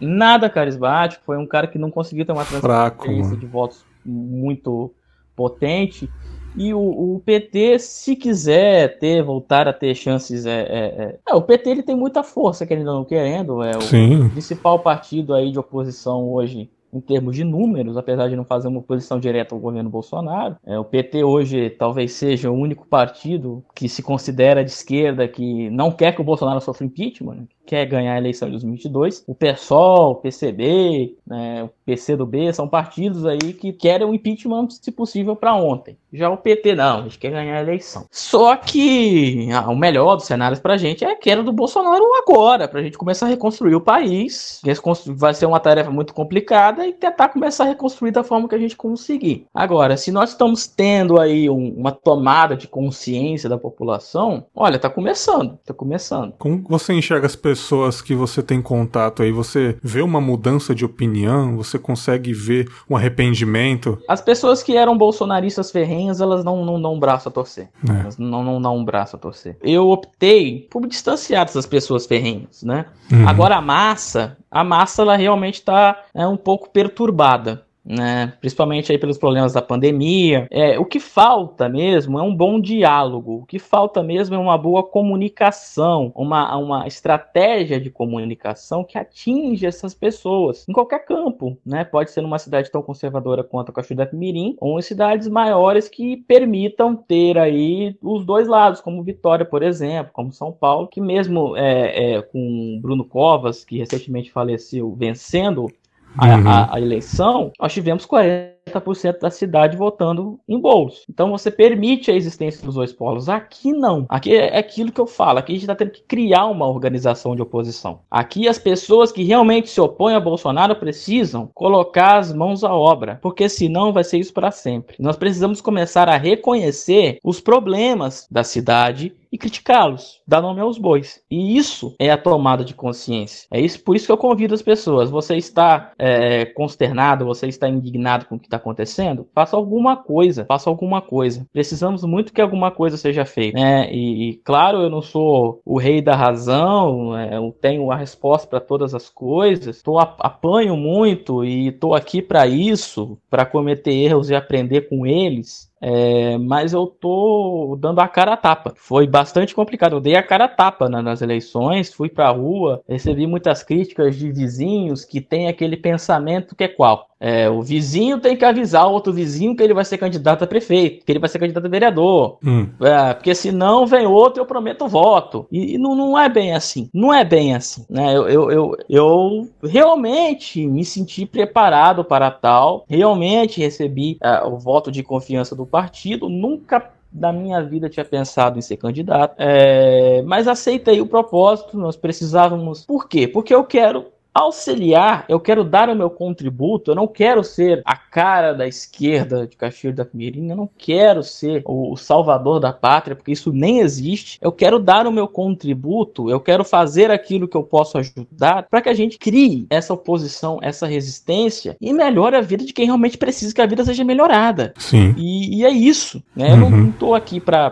[0.00, 4.92] Nada carismático, foi um cara que não conseguiu ter uma transferência de votos muito
[5.34, 6.10] potente.
[6.56, 11.34] E o, o, PT, se quiser ter, voltar a ter chances, é, é, é, é
[11.34, 14.28] o PT ele tem muita força, que ele não querendo, é o Sim.
[14.30, 18.78] principal partido aí de oposição hoje em termos de números, apesar de não fazer uma
[18.78, 20.56] oposição direta ao governo Bolsonaro.
[20.64, 25.68] É, o PT hoje talvez seja o único partido que se considera de esquerda que
[25.70, 27.44] não quer que o Bolsonaro sofra impeachment, né?
[27.66, 29.24] Quer ganhar a eleição de 2022.
[29.26, 34.92] O PSOL, o PCB, né, o PCdoB são partidos aí que querem o impeachment, se
[34.92, 35.98] possível, para ontem.
[36.12, 38.06] Já o PT não, a gente quer ganhar a eleição.
[38.10, 42.04] Só que ah, o melhor dos cenários para a gente é a queda do Bolsonaro
[42.22, 44.60] agora, para a gente começar a reconstruir o país.
[45.08, 48.58] Vai ser uma tarefa muito complicada e tentar começar a reconstruir da forma que a
[48.58, 49.46] gente conseguir.
[49.52, 54.88] Agora, se nós estamos tendo aí um, uma tomada de consciência da população, olha, tá
[54.88, 56.32] começando, tá começando.
[56.38, 60.74] Como você enxerga as pessoas pessoas que você tem contato aí, você vê uma mudança
[60.74, 61.56] de opinião?
[61.56, 63.98] Você consegue ver um arrependimento?
[64.06, 67.70] As pessoas que eram bolsonaristas ferrenhas, elas não, não dão um braço a torcer.
[67.88, 68.00] É.
[68.00, 69.56] Elas não, não dão um braço a torcer.
[69.62, 72.84] Eu optei por me distanciar dessas pessoas ferrenhas, né?
[73.10, 73.26] Uhum.
[73.26, 78.32] Agora a massa, a massa ela realmente está é, um pouco perturbada né?
[78.40, 80.48] Principalmente aí pelos problemas da pandemia.
[80.50, 83.42] É, o que falta mesmo é um bom diálogo.
[83.42, 89.64] O que falta mesmo é uma boa comunicação, uma, uma estratégia de comunicação que atinge
[89.66, 91.84] essas pessoas em qualquer campo, né?
[91.84, 96.16] Pode ser numa cidade tão conservadora quanto a Cachoeira Mirim, ou em cidades maiores que
[96.16, 101.56] permitam ter aí os dois lados, como Vitória, por exemplo, como São Paulo, que mesmo
[101.56, 105.70] é, é, com Bruno Covas, que recentemente faleceu, vencendo
[106.18, 106.48] a, uhum.
[106.48, 111.04] a, a eleição, nós tivemos 40% da cidade votando em bolos.
[111.08, 113.28] Então você permite a existência dos dois polos.
[113.28, 114.06] Aqui não.
[114.08, 115.38] Aqui é aquilo que eu falo.
[115.38, 118.00] Aqui a gente está tendo que criar uma organização de oposição.
[118.10, 123.18] Aqui as pessoas que realmente se opõem a Bolsonaro precisam colocar as mãos à obra,
[123.22, 124.96] porque senão vai ser isso para sempre.
[124.98, 131.22] Nós precisamos começar a reconhecer os problemas da cidade e criticá-los, dar nome aos bois.
[131.30, 133.46] E isso é a tomada de consciência.
[133.50, 135.10] É isso, por isso que eu convido as pessoas.
[135.10, 139.28] Você está é, consternado, você está indignado com o que está acontecendo?
[139.34, 141.46] Faça alguma coisa, faça alguma coisa.
[141.52, 143.58] Precisamos muito que alguma coisa seja feita.
[143.58, 143.92] Né?
[143.92, 148.46] E, e claro, eu não sou o rei da razão, é, eu tenho a resposta
[148.48, 149.82] para todas as coisas.
[149.82, 155.70] Tô, apanho muito e estou aqui para isso, para cometer erros e aprender com eles.
[155.80, 158.72] É, mas eu tô dando a cara a tapa.
[158.76, 159.96] Foi bastante complicado.
[159.96, 164.30] Eu dei a cara a tapa nas eleições, fui pra rua, recebi muitas críticas de
[164.32, 167.08] vizinhos que têm aquele pensamento que é qual?
[167.18, 170.46] É, o vizinho tem que avisar o outro vizinho que ele vai ser candidato a
[170.46, 172.38] prefeito, que ele vai ser candidato a vereador.
[172.44, 172.68] Hum.
[172.80, 175.46] É, porque senão vem outro eu prometo voto.
[175.50, 176.90] E, e, não, não é bem assim.
[176.92, 177.84] Não é bem assim.
[177.88, 178.14] Né?
[178.14, 182.84] Eu, eu, eu, eu realmente me senti preparado para tal.
[182.88, 186.28] Realmente recebi uh, o voto de confiança do partido.
[186.28, 191.78] Nunca da minha vida tinha pensado em ser candidato, é, mas aceitei o propósito.
[191.78, 192.84] Nós precisávamos.
[192.84, 193.26] Por quê?
[193.26, 194.06] Porque eu quero
[194.36, 199.46] auxiliar, eu quero dar o meu contributo, eu não quero ser a cara da esquerda
[199.46, 203.80] de Caxias da Pinheirinha, eu não quero ser o, salvador da pátria, porque isso nem
[203.80, 204.38] existe.
[204.42, 208.82] Eu quero dar o meu contributo, eu quero fazer aquilo que eu posso ajudar para
[208.82, 213.16] que a gente crie essa oposição, essa resistência e melhore a vida de quem realmente
[213.16, 214.74] precisa que a vida seja melhorada.
[214.76, 215.14] Sim.
[215.16, 216.52] E, e é isso, né?
[216.52, 216.64] Uhum.
[216.64, 217.70] Eu não estou aqui para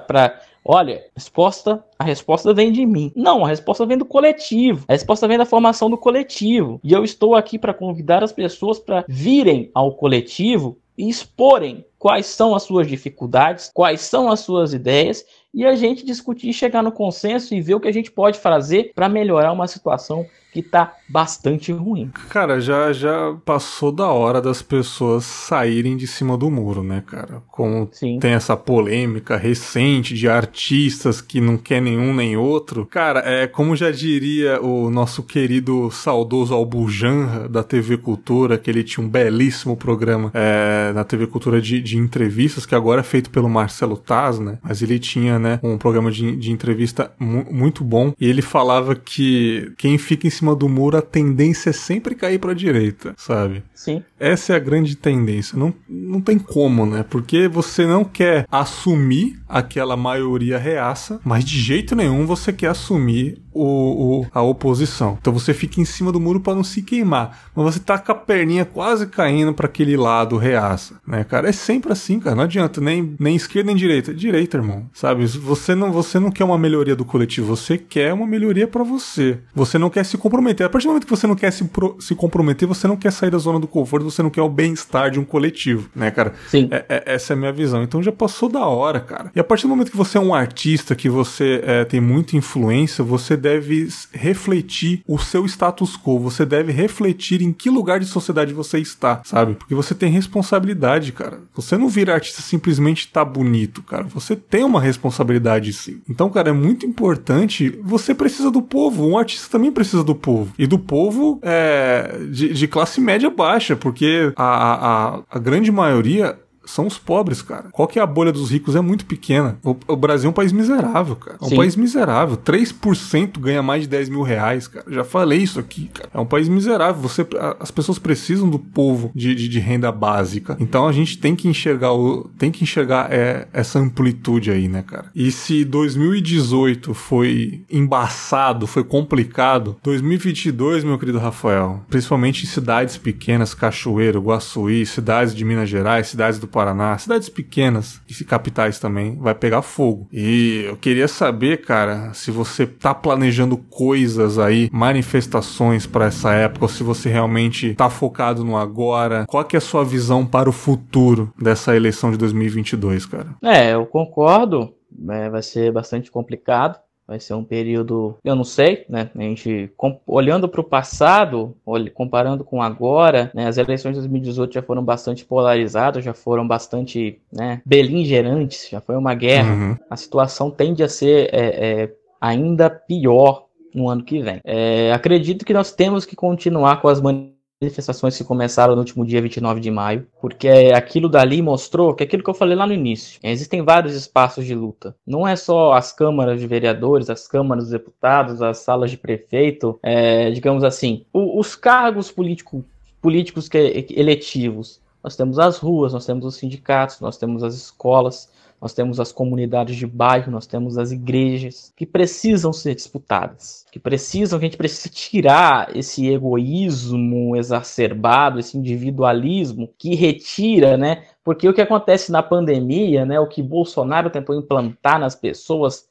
[0.64, 3.12] Olha, resposta, a resposta vem de mim.
[3.14, 4.84] Não, a resposta vem do coletivo.
[4.88, 6.80] A resposta vem da formação do coletivo.
[6.82, 12.26] E eu estou aqui para convidar as pessoas para virem ao coletivo e exporem quais
[12.26, 16.92] são as suas dificuldades, quais são as suas ideias e a gente discutir, chegar no
[16.92, 20.94] consenso e ver o que a gente pode fazer para melhorar uma situação que tá
[21.08, 22.12] bastante ruim.
[22.30, 27.42] Cara, já já passou da hora das pessoas saírem de cima do muro, né, cara?
[27.50, 28.20] Como Sim.
[28.20, 32.86] tem essa polêmica recente de artistas que não quer nenhum nem outro.
[32.86, 38.84] Cara, é como já diria o nosso querido saudoso Albujanra da TV Cultura, que ele
[38.84, 43.28] tinha um belíssimo programa é, na TV Cultura de, de entrevistas, que agora é feito
[43.28, 44.58] pelo Marcelo Taz, né?
[44.62, 48.94] Mas ele tinha, né, um programa de, de entrevista mu muito bom e ele falava
[48.94, 52.54] que quem fica em cima cima do muro, a tendência é sempre cair para a
[52.54, 53.62] direita, sabe?
[53.74, 54.02] Sim.
[54.20, 55.58] Essa é a grande tendência.
[55.58, 57.04] Não, não tem como, né?
[57.08, 63.42] Porque você não quer assumir aquela maioria reaça, mas de jeito nenhum você quer assumir
[63.52, 65.16] o, o, a oposição.
[65.20, 68.12] Então você fica em cima do muro para não se queimar, mas você tá com
[68.12, 71.48] a perninha quase caindo para aquele lado reaça, né, cara?
[71.48, 72.36] É sempre assim, cara.
[72.36, 74.12] Não adianta nem, nem esquerda nem direita.
[74.12, 74.88] Direita, irmão.
[74.92, 75.26] Sabe?
[75.26, 79.38] Você não, você não quer uma melhoria do coletivo, você quer uma melhoria para você.
[79.54, 80.33] Você não quer se comprometer.
[80.64, 83.12] A partir do momento que você não quer se, pro, se comprometer, você não quer
[83.12, 86.34] sair da zona do conforto, você não quer o bem-estar de um coletivo, né, cara?
[86.48, 86.68] Sim.
[86.70, 87.82] É, é, essa é a minha visão.
[87.82, 89.30] Então já passou da hora, cara.
[89.34, 92.36] E a partir do momento que você é um artista, que você é, tem muita
[92.36, 98.06] influência, você deve refletir o seu status quo, você deve refletir em que lugar de
[98.06, 99.54] sociedade você está, sabe?
[99.54, 101.40] Porque você tem responsabilidade, cara.
[101.54, 104.04] Você não vira artista simplesmente tá bonito, cara.
[104.04, 106.00] Você tem uma responsabilidade sim.
[106.08, 107.78] Então, cara, é muito importante.
[107.82, 109.06] Você precisa do povo.
[109.06, 110.52] Um artista também precisa do povo.
[110.58, 116.38] E do povo é, de, de classe média baixa, porque a, a, a grande maioria
[116.66, 117.68] são os pobres, cara.
[117.70, 118.76] Qual que é a bolha dos ricos?
[118.76, 119.58] É muito pequena.
[119.62, 121.38] O, o Brasil é um país miserável, cara.
[121.40, 121.56] É um Sim.
[121.56, 122.36] país miserável.
[122.36, 124.86] 3% ganha mais de 10 mil reais, cara.
[124.88, 126.10] Já falei isso aqui, cara.
[126.12, 127.00] É um país miserável.
[127.02, 127.26] Você,
[127.60, 130.56] as pessoas precisam do povo de, de, de renda básica.
[130.60, 134.82] Então a gente tem que enxergar o, tem que enxergar é, essa amplitude aí, né,
[134.82, 135.06] cara?
[135.14, 143.54] E se 2018 foi embaçado, foi complicado, 2022, meu querido Rafael, principalmente em cidades pequenas,
[143.54, 149.34] Cachoeiro, Guaçuí, cidades de Minas Gerais, cidades do Paraná, cidades pequenas e capitais também, vai
[149.34, 150.06] pegar fogo.
[150.12, 156.66] E eu queria saber, cara, se você tá planejando coisas aí, manifestações para essa época,
[156.66, 159.24] ou se você realmente tá focado no agora.
[159.26, 163.34] Qual que é a sua visão para o futuro dessa eleição de 2022, cara?
[163.42, 164.72] É, eu concordo.
[165.10, 166.78] É, vai ser bastante complicado.
[167.06, 169.10] Vai ser um período, eu não sei, né?
[169.14, 169.70] A gente
[170.06, 171.54] olhando para o passado,
[171.92, 173.46] comparando com agora, né?
[173.46, 177.60] As eleições de 2018 já foram bastante polarizadas, já foram bastante, né?
[177.64, 179.52] Beligerantes, já foi uma guerra.
[179.52, 179.76] Uhum.
[179.90, 183.44] A situação tende a ser é, é, ainda pior
[183.74, 184.40] no ano que vem.
[184.42, 189.06] É, acredito que nós temos que continuar com as manifestações manifestações que começaram no último
[189.06, 192.72] dia 29 de maio, porque aquilo dali mostrou que aquilo que eu falei lá no
[192.72, 194.94] início, existem vários espaços de luta.
[195.06, 199.78] Não é só as câmaras de vereadores, as câmaras de deputados, as salas de prefeito,
[199.82, 202.64] é, digamos assim, o, os cargos político,
[203.00, 204.82] políticos que, eletivos.
[205.02, 208.30] Nós temos as ruas, nós temos os sindicatos, nós temos as escolas,
[208.64, 213.78] nós temos as comunidades de bairro, nós temos as igrejas que precisam ser disputadas, que
[213.78, 221.04] precisam, que a gente precisa tirar esse egoísmo exacerbado, esse individualismo que retira, né?
[221.22, 225.86] Porque o que acontece na pandemia, né, o que Bolsonaro tentou implantar nas pessoas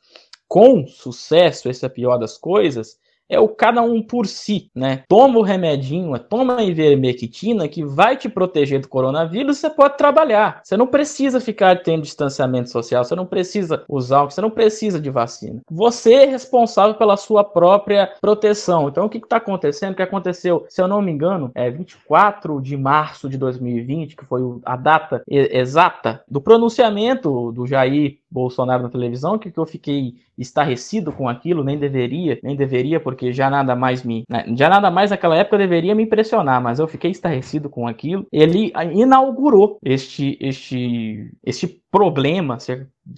[0.47, 2.97] com sucesso, essa é a pior das coisas,
[3.29, 5.03] é o cada um por si, né?
[5.07, 10.61] Toma o remedinho, toma a ivermectina que vai te proteger do coronavírus, você pode trabalhar.
[10.63, 15.09] Você não precisa ficar tendo distanciamento social, você não precisa usar, você não precisa de
[15.09, 15.61] vacina.
[15.69, 18.89] Você é responsável pela sua própria proteção.
[18.89, 19.93] Então, o que está acontecendo?
[19.93, 24.25] O que aconteceu, se eu não me engano, é 24 de março de 2020, que
[24.25, 30.15] foi a data exata do pronunciamento do Jair Bolsonaro na televisão, que, que eu fiquei
[30.37, 34.23] estarrecido com aquilo, nem deveria, nem deveria, porque já nada mais me.
[34.29, 38.25] Né, já nada mais naquela época deveria me impressionar, mas eu fiquei estarrecido com aquilo.
[38.31, 42.57] Ele inaugurou este, este, este problema,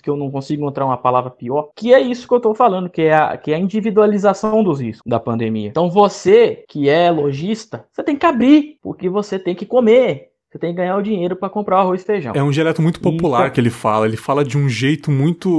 [0.03, 2.89] que eu não consigo encontrar uma palavra pior, que é isso que eu estou falando,
[2.89, 5.70] que é, a, que é a individualização dos riscos da pandemia.
[5.70, 10.35] Então você que é lojista, você tem que abrir, porque você tem que comer.
[10.56, 12.32] Você tem que ganhar o dinheiro para comprar o arroz e feijão.
[12.34, 14.06] É um dialeto muito popular que ele fala.
[14.06, 15.49] Ele fala de um jeito muito,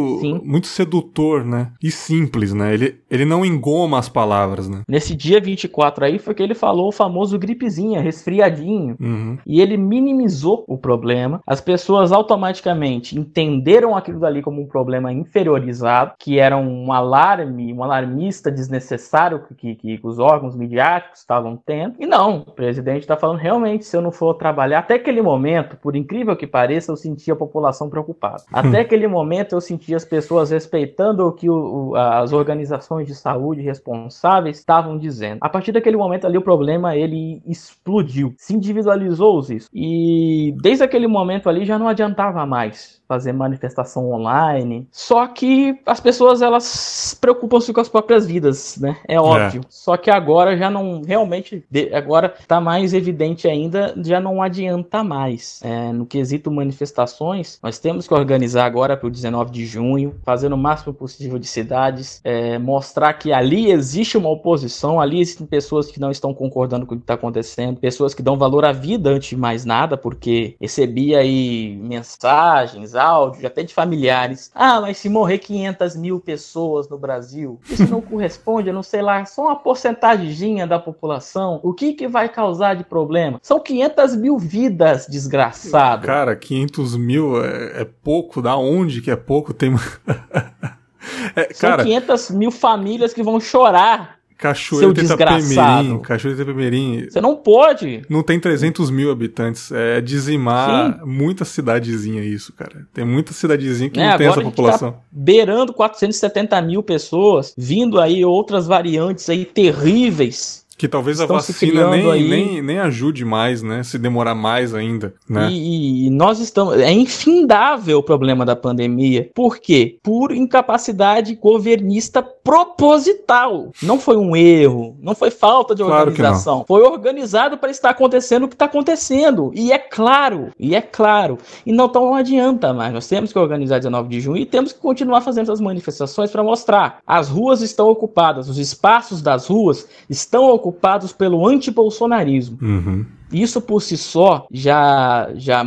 [0.43, 1.71] muito sedutor, né?
[1.83, 2.73] E simples, né?
[2.73, 4.81] Ele, ele não engoma as palavras, né?
[4.89, 8.97] Nesse dia 24 aí foi que ele falou o famoso gripezinha, resfriadinho.
[8.99, 9.37] Uhum.
[9.47, 11.43] E ele minimizou o problema.
[11.47, 17.85] As pessoas automaticamente entenderam aquilo dali como um problema inferiorizado, que era um alarme, um
[17.85, 21.97] alarmista desnecessário que, que, que os órgãos midiáticos estavam tendo.
[22.01, 25.77] E não, o presidente está falando realmente, se eu não for trabalhar até aquele momento,
[25.77, 28.45] por incrível que pareça, eu sentia a população preocupada.
[28.53, 28.81] Até hum.
[28.81, 33.61] aquele momento eu sentia as pessoas respeitando o que o, o, as organizações de saúde
[33.61, 35.39] responsáveis estavam dizendo.
[35.41, 39.69] A partir daquele momento ali o problema ele explodiu, se individualizou isso.
[39.75, 44.87] E desde aquele momento ali já não adiantava mais fazer manifestação online.
[44.91, 48.97] Só que as pessoas elas preocupam-se com as próprias vidas, né?
[49.07, 49.61] É óbvio.
[49.63, 49.67] É.
[49.69, 55.61] Só que agora já não realmente agora está mais evidente ainda, já não adianta mais.
[55.63, 60.53] É, no quesito manifestações, nós temos que organizar agora para o 19 de junho, fazer
[60.53, 65.91] o máximo possível de cidades, é, mostrar que ali existe uma oposição, ali existem pessoas
[65.91, 69.11] que não estão concordando com o que está acontecendo, pessoas que dão valor à vida
[69.11, 74.51] antes de mais nada, porque recebi aí mensagens áudios, até de familiares.
[74.55, 79.03] Ah, mas se morrer 500 mil pessoas no Brasil, isso não corresponde, eu não sei
[79.03, 81.61] lá, só uma porcentagemzinha da população.
[81.63, 83.39] O que que vai causar de problema?
[83.43, 86.07] São 500 mil vidas, desgraçado.
[86.07, 89.53] Cara, 500 mil é, é pouco, da onde que é pouco?
[89.53, 89.75] Tem...
[91.37, 95.99] é, São 500 mil famílias que vão chorar Cachoeira Seu desgraçado.
[96.01, 97.09] Cachoeira Itapemirim.
[97.09, 98.03] Você não pode.
[98.09, 99.73] Não tem 300 mil habitantes.
[99.73, 101.07] É dizimar Sim.
[101.07, 102.87] muita cidadezinha isso, cara.
[102.93, 104.93] Tem muita cidadezinha que é, não tem essa população.
[104.93, 111.91] Tá beirando 470 mil pessoas, vindo aí outras variantes aí terríveis que talvez a vacina
[111.91, 113.83] nem, nem, nem ajude mais, né?
[113.83, 115.49] Se demorar mais ainda, né?
[115.51, 116.77] E, e, nós estamos...
[116.77, 119.31] É infindável o problema da pandemia.
[119.35, 119.99] Por quê?
[120.03, 123.73] Por incapacidade governista proposital.
[123.83, 126.65] Não foi um erro, não foi falta de claro organização.
[126.67, 129.51] Foi organizado para estar acontecendo o que está acontecendo.
[129.55, 131.39] E é claro, e é claro.
[131.65, 132.93] E não, então não adianta mais.
[132.93, 136.43] Nós temos que organizar 19 de junho e temos que continuar fazendo essas manifestações para
[136.43, 136.99] mostrar.
[137.07, 142.59] As ruas estão ocupadas, os espaços das ruas estão ocupados ocupados pelo antibolsonarismo.
[142.61, 143.07] Uhum.
[143.33, 145.65] Isso por si só já, já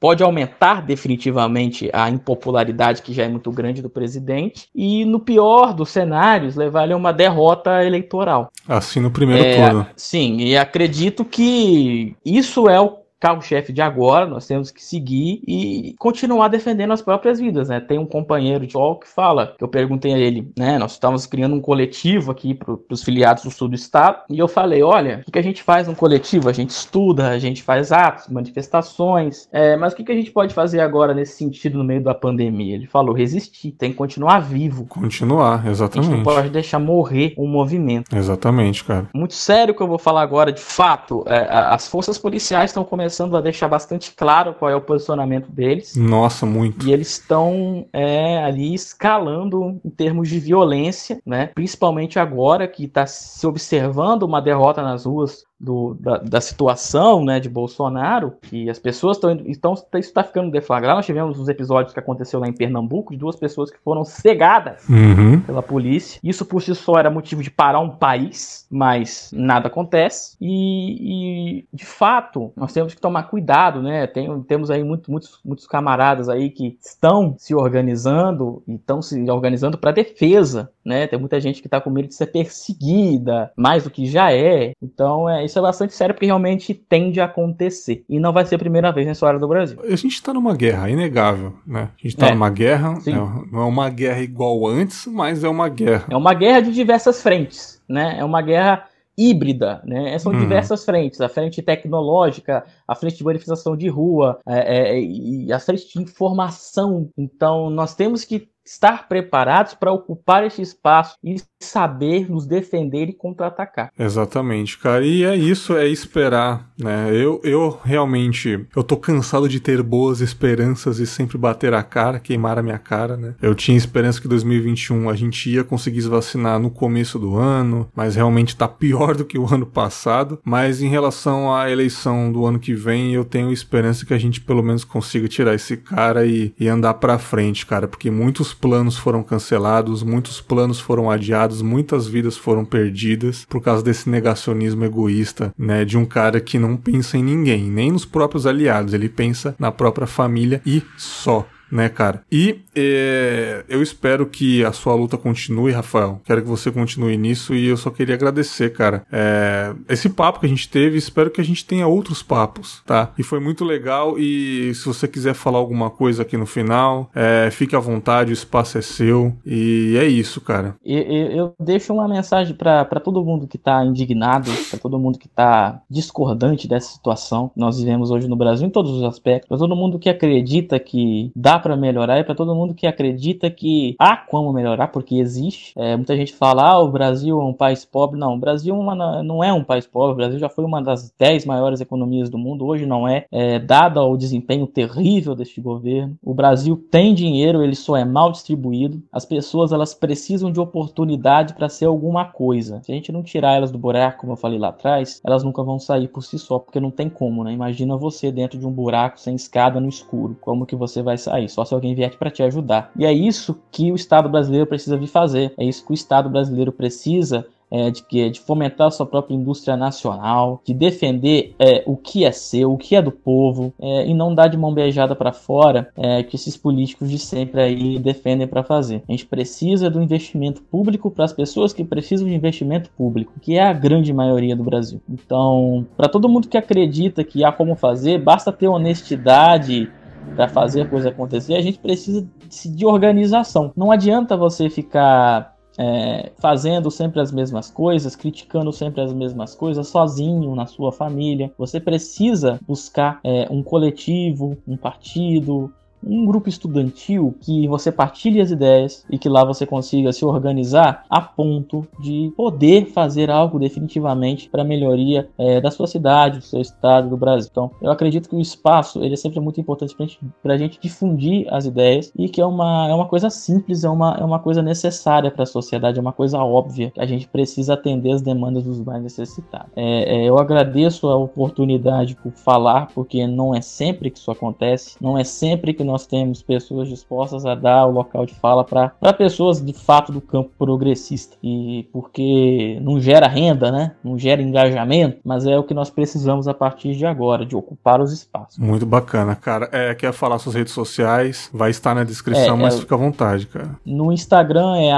[0.00, 5.72] pode aumentar definitivamente a impopularidade que já é muito grande do presidente e, no pior
[5.72, 8.50] dos cenários, levar ele a uma derrota eleitoral.
[8.68, 9.86] Assim no primeiro é, turno.
[9.94, 15.96] Sim, e acredito que isso é o carro-chefe de agora, nós temos que seguir e
[15.98, 17.80] continuar defendendo as próprias vidas, né?
[17.80, 20.78] Tem um companheiro de UOL que fala, que eu perguntei a ele, né?
[20.78, 24.46] Nós estávamos criando um coletivo aqui para os filiados do sul do estado, e eu
[24.46, 26.48] falei, olha, o que a gente faz no coletivo?
[26.48, 30.54] A gente estuda, a gente faz atos, manifestações, é, mas o que a gente pode
[30.54, 32.76] fazer agora nesse sentido no meio da pandemia?
[32.76, 34.86] Ele falou, resistir, tem que continuar vivo.
[34.86, 36.06] Continuar, exatamente.
[36.06, 38.14] A gente não pode deixar morrer um movimento.
[38.14, 39.08] Exatamente, cara.
[39.12, 43.15] Muito sério que eu vou falar agora, de fato, é, as forças policiais estão começando
[43.16, 45.96] começando a deixar bastante claro qual é o posicionamento deles.
[45.96, 46.86] Nossa, muito.
[46.86, 51.46] E eles estão é, ali escalando em termos de violência, né?
[51.54, 57.40] Principalmente agora que está se observando uma derrota nas ruas do, da, da, situação né,
[57.40, 59.30] de Bolsonaro, que as pessoas estão.
[59.46, 60.96] Então, isso está ficando deflagrado.
[60.96, 64.86] Nós tivemos os episódios que aconteceu lá em Pernambuco, de duas pessoas que foram cegadas
[64.88, 65.40] uhum.
[65.40, 66.20] pela polícia.
[66.22, 70.36] Isso por si só era motivo de parar um país, mas nada acontece.
[70.40, 74.06] E, e de fato, nós temos que tomar cuidado, né?
[74.06, 79.18] Tem, temos aí muito, muitos, muitos camaradas aí que estão se organizando e estão se
[79.30, 81.06] organizando para defesa, né?
[81.06, 84.72] Tem muita gente que está com medo de ser perseguida, mais do que já é.
[84.82, 88.04] Então, é, isso é bastante sério porque realmente tende a acontecer.
[88.08, 89.78] E não vai ser a primeira vez na história do Brasil.
[89.82, 91.90] A gente está numa guerra, é inegável, né?
[91.94, 92.32] A gente está é.
[92.32, 96.06] numa guerra, é, não é uma guerra igual antes, mas é uma guerra.
[96.10, 98.16] É uma guerra de diversas frentes, né?
[98.18, 98.84] É uma guerra
[99.16, 100.18] híbrida, né?
[100.18, 100.40] São uhum.
[100.40, 105.58] diversas frentes, a frente tecnológica, a frente de manifestação de rua, é, é, e a
[105.58, 107.08] frente de informação.
[107.16, 113.12] Então, nós temos que estar preparados para ocupar esse espaço e saber nos defender e
[113.12, 113.90] contra-atacar.
[113.98, 115.04] Exatamente, cara.
[115.04, 117.10] E é isso, é esperar, né?
[117.12, 122.18] Eu, eu realmente, eu tô cansado de ter boas esperanças e sempre bater a cara,
[122.18, 123.34] queimar a minha cara, né?
[123.40, 127.88] Eu tinha esperança que 2021 a gente ia conseguir se vacinar no começo do ano,
[127.94, 130.40] mas realmente tá pior do que o ano passado.
[130.44, 134.40] Mas em relação à eleição do ano que vem, eu tenho esperança que a gente
[134.40, 138.96] pelo menos consiga tirar esse cara e, e andar pra frente, cara, porque muitos planos
[138.96, 145.54] foram cancelados, muitos planos foram adiados, muitas vidas foram perdidas por causa desse negacionismo egoísta,
[145.56, 149.54] né, de um cara que não pensa em ninguém, nem nos próprios aliados, ele pensa
[149.58, 152.22] na própria família e só né, cara?
[152.30, 156.20] E é, eu espero que a sua luta continue, Rafael.
[156.24, 159.04] Quero que você continue nisso e eu só queria agradecer, cara.
[159.10, 163.12] É, esse papo que a gente teve, espero que a gente tenha outros papos, tá?
[163.18, 164.18] E foi muito legal.
[164.18, 168.34] E se você quiser falar alguma coisa aqui no final, é, fique à vontade, o
[168.34, 169.34] espaço é seu.
[169.44, 170.76] E é isso, cara.
[170.84, 175.28] Eu, eu deixo uma mensagem para todo mundo que tá indignado, para todo mundo que
[175.28, 179.58] tá discordante dessa situação que nós vivemos hoje no Brasil, em todos os aspectos, para
[179.58, 183.96] todo mundo que acredita que dá para melhorar e para todo mundo que acredita que
[183.98, 185.72] há como melhorar, porque existe.
[185.76, 188.18] É, muita gente fala, ah, o Brasil é um país pobre.
[188.18, 190.12] Não, o Brasil é uma, não é um país pobre.
[190.12, 192.64] O Brasil já foi uma das dez maiores economias do mundo.
[192.64, 196.16] Hoje não é, é dado ao desempenho terrível deste governo.
[196.22, 199.02] O Brasil tem dinheiro, ele só é mal distribuído.
[199.10, 202.80] As pessoas elas precisam de oportunidade para ser alguma coisa.
[202.84, 205.64] Se a gente não tirar elas do buraco, como eu falei lá atrás, elas nunca
[205.64, 207.52] vão sair por si só, porque não tem como, né?
[207.52, 210.36] Imagina você dentro de um buraco sem escada no escuro.
[210.40, 211.45] Como que você vai sair?
[211.48, 212.90] Só se alguém vier para te ajudar.
[212.96, 215.52] E é isso que o Estado brasileiro precisa vir fazer.
[215.56, 219.34] É isso que o Estado brasileiro precisa é, de, que, de fomentar a sua própria
[219.34, 224.06] indústria nacional, de defender é, o que é seu, o que é do povo, é,
[224.06, 227.98] e não dar de mão beijada para fora é, que esses políticos de sempre aí
[227.98, 229.02] defendem para fazer.
[229.08, 233.56] A gente precisa do investimento público para as pessoas que precisam de investimento público, que
[233.56, 235.00] é a grande maioria do Brasil.
[235.08, 239.90] Então, para todo mundo que acredita que há como fazer, basta ter honestidade
[240.34, 242.26] para fazer a coisa acontecer, a gente precisa
[242.66, 243.72] de organização.
[243.76, 249.88] Não adianta você ficar é, fazendo sempre as mesmas coisas, criticando sempre as mesmas coisas,
[249.88, 251.52] sozinho na sua família.
[251.58, 258.50] Você precisa buscar é, um coletivo, um partido, um grupo estudantil que você partilhe as
[258.50, 264.48] ideias e que lá você consiga se organizar a ponto de poder fazer algo definitivamente
[264.48, 267.48] para a melhoria é, da sua cidade, do seu estado, do Brasil.
[267.50, 269.96] Então, eu acredito que o espaço ele é sempre muito importante
[270.42, 273.88] para a gente difundir as ideias e que é uma, é uma coisa simples, é
[273.88, 277.28] uma, é uma coisa necessária para a sociedade, é uma coisa óbvia que a gente
[277.28, 279.70] precisa atender as demandas dos mais necessitados.
[279.76, 284.96] É, é, eu agradeço a oportunidade por falar, porque não é sempre que isso acontece,
[285.00, 288.90] não é sempre que nós temos pessoas dispostas a dar o local de fala para
[289.16, 291.36] pessoas de fato do campo progressista.
[291.42, 293.92] E porque não gera renda, né?
[294.02, 298.00] Não gera engajamento, mas é o que nós precisamos a partir de agora, de ocupar
[298.00, 298.58] os espaços.
[298.58, 299.68] Muito bacana, cara.
[299.72, 301.50] É, quer falar suas redes sociais?
[301.52, 303.70] Vai estar na descrição, é, mas é, fica à vontade, cara.
[303.84, 304.92] No Instagram é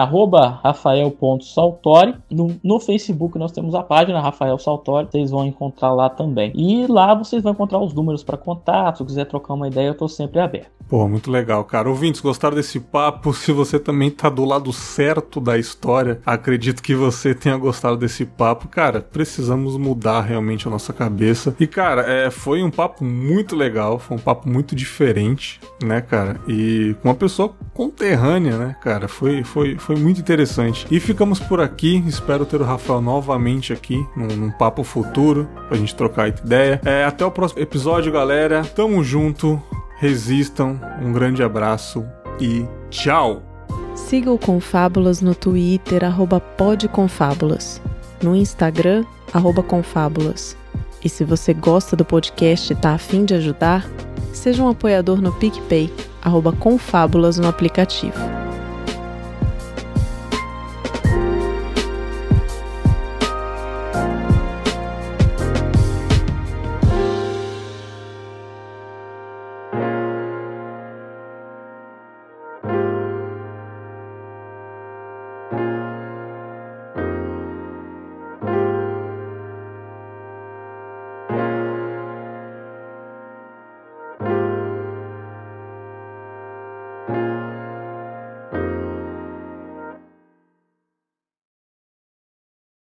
[0.63, 2.15] rafael.saltori.
[2.31, 5.09] No, no Facebook nós temos a página Rafael Saltori.
[5.11, 6.53] Vocês vão encontrar lá também.
[6.55, 8.99] E lá vocês vão encontrar os números para contato.
[8.99, 10.78] Se quiser trocar uma ideia, eu estou sempre aberto.
[10.89, 11.89] Pô, muito legal, cara.
[11.89, 13.35] Ouvintes, gostaram desse papo?
[13.35, 18.25] Se você também tá do lado certo da história, acredito que você tenha gostado desse
[18.25, 18.69] papo.
[18.69, 21.55] Cara, precisamos mudar realmente a nossa cabeça.
[21.61, 26.41] E, cara, é, foi um papo muito legal, foi um papo muito diferente, né, cara?
[26.49, 29.09] E com uma pessoa conterrânea, né, cara?
[29.09, 30.87] Foi, foi, foi muito interessante.
[30.91, 32.03] E ficamos por aqui.
[32.07, 36.81] Espero ter o Rafael novamente aqui num, num papo futuro pra gente trocar ideia.
[36.83, 38.65] É, até o próximo episódio, galera.
[38.65, 39.63] Tamo junto
[39.99, 42.05] resistam, um grande abraço
[42.41, 43.43] e tchau!
[43.97, 47.83] Siga o Confábulas no Twitter, arroba podconfábulas.
[48.23, 50.57] no Instagram, arroba Confábulas.
[51.05, 53.89] E se você gosta do podcast e está afim de ajudar,
[54.33, 55.93] seja um apoiador no PicPay,
[56.23, 58.19] arroba Confábulas no aplicativo.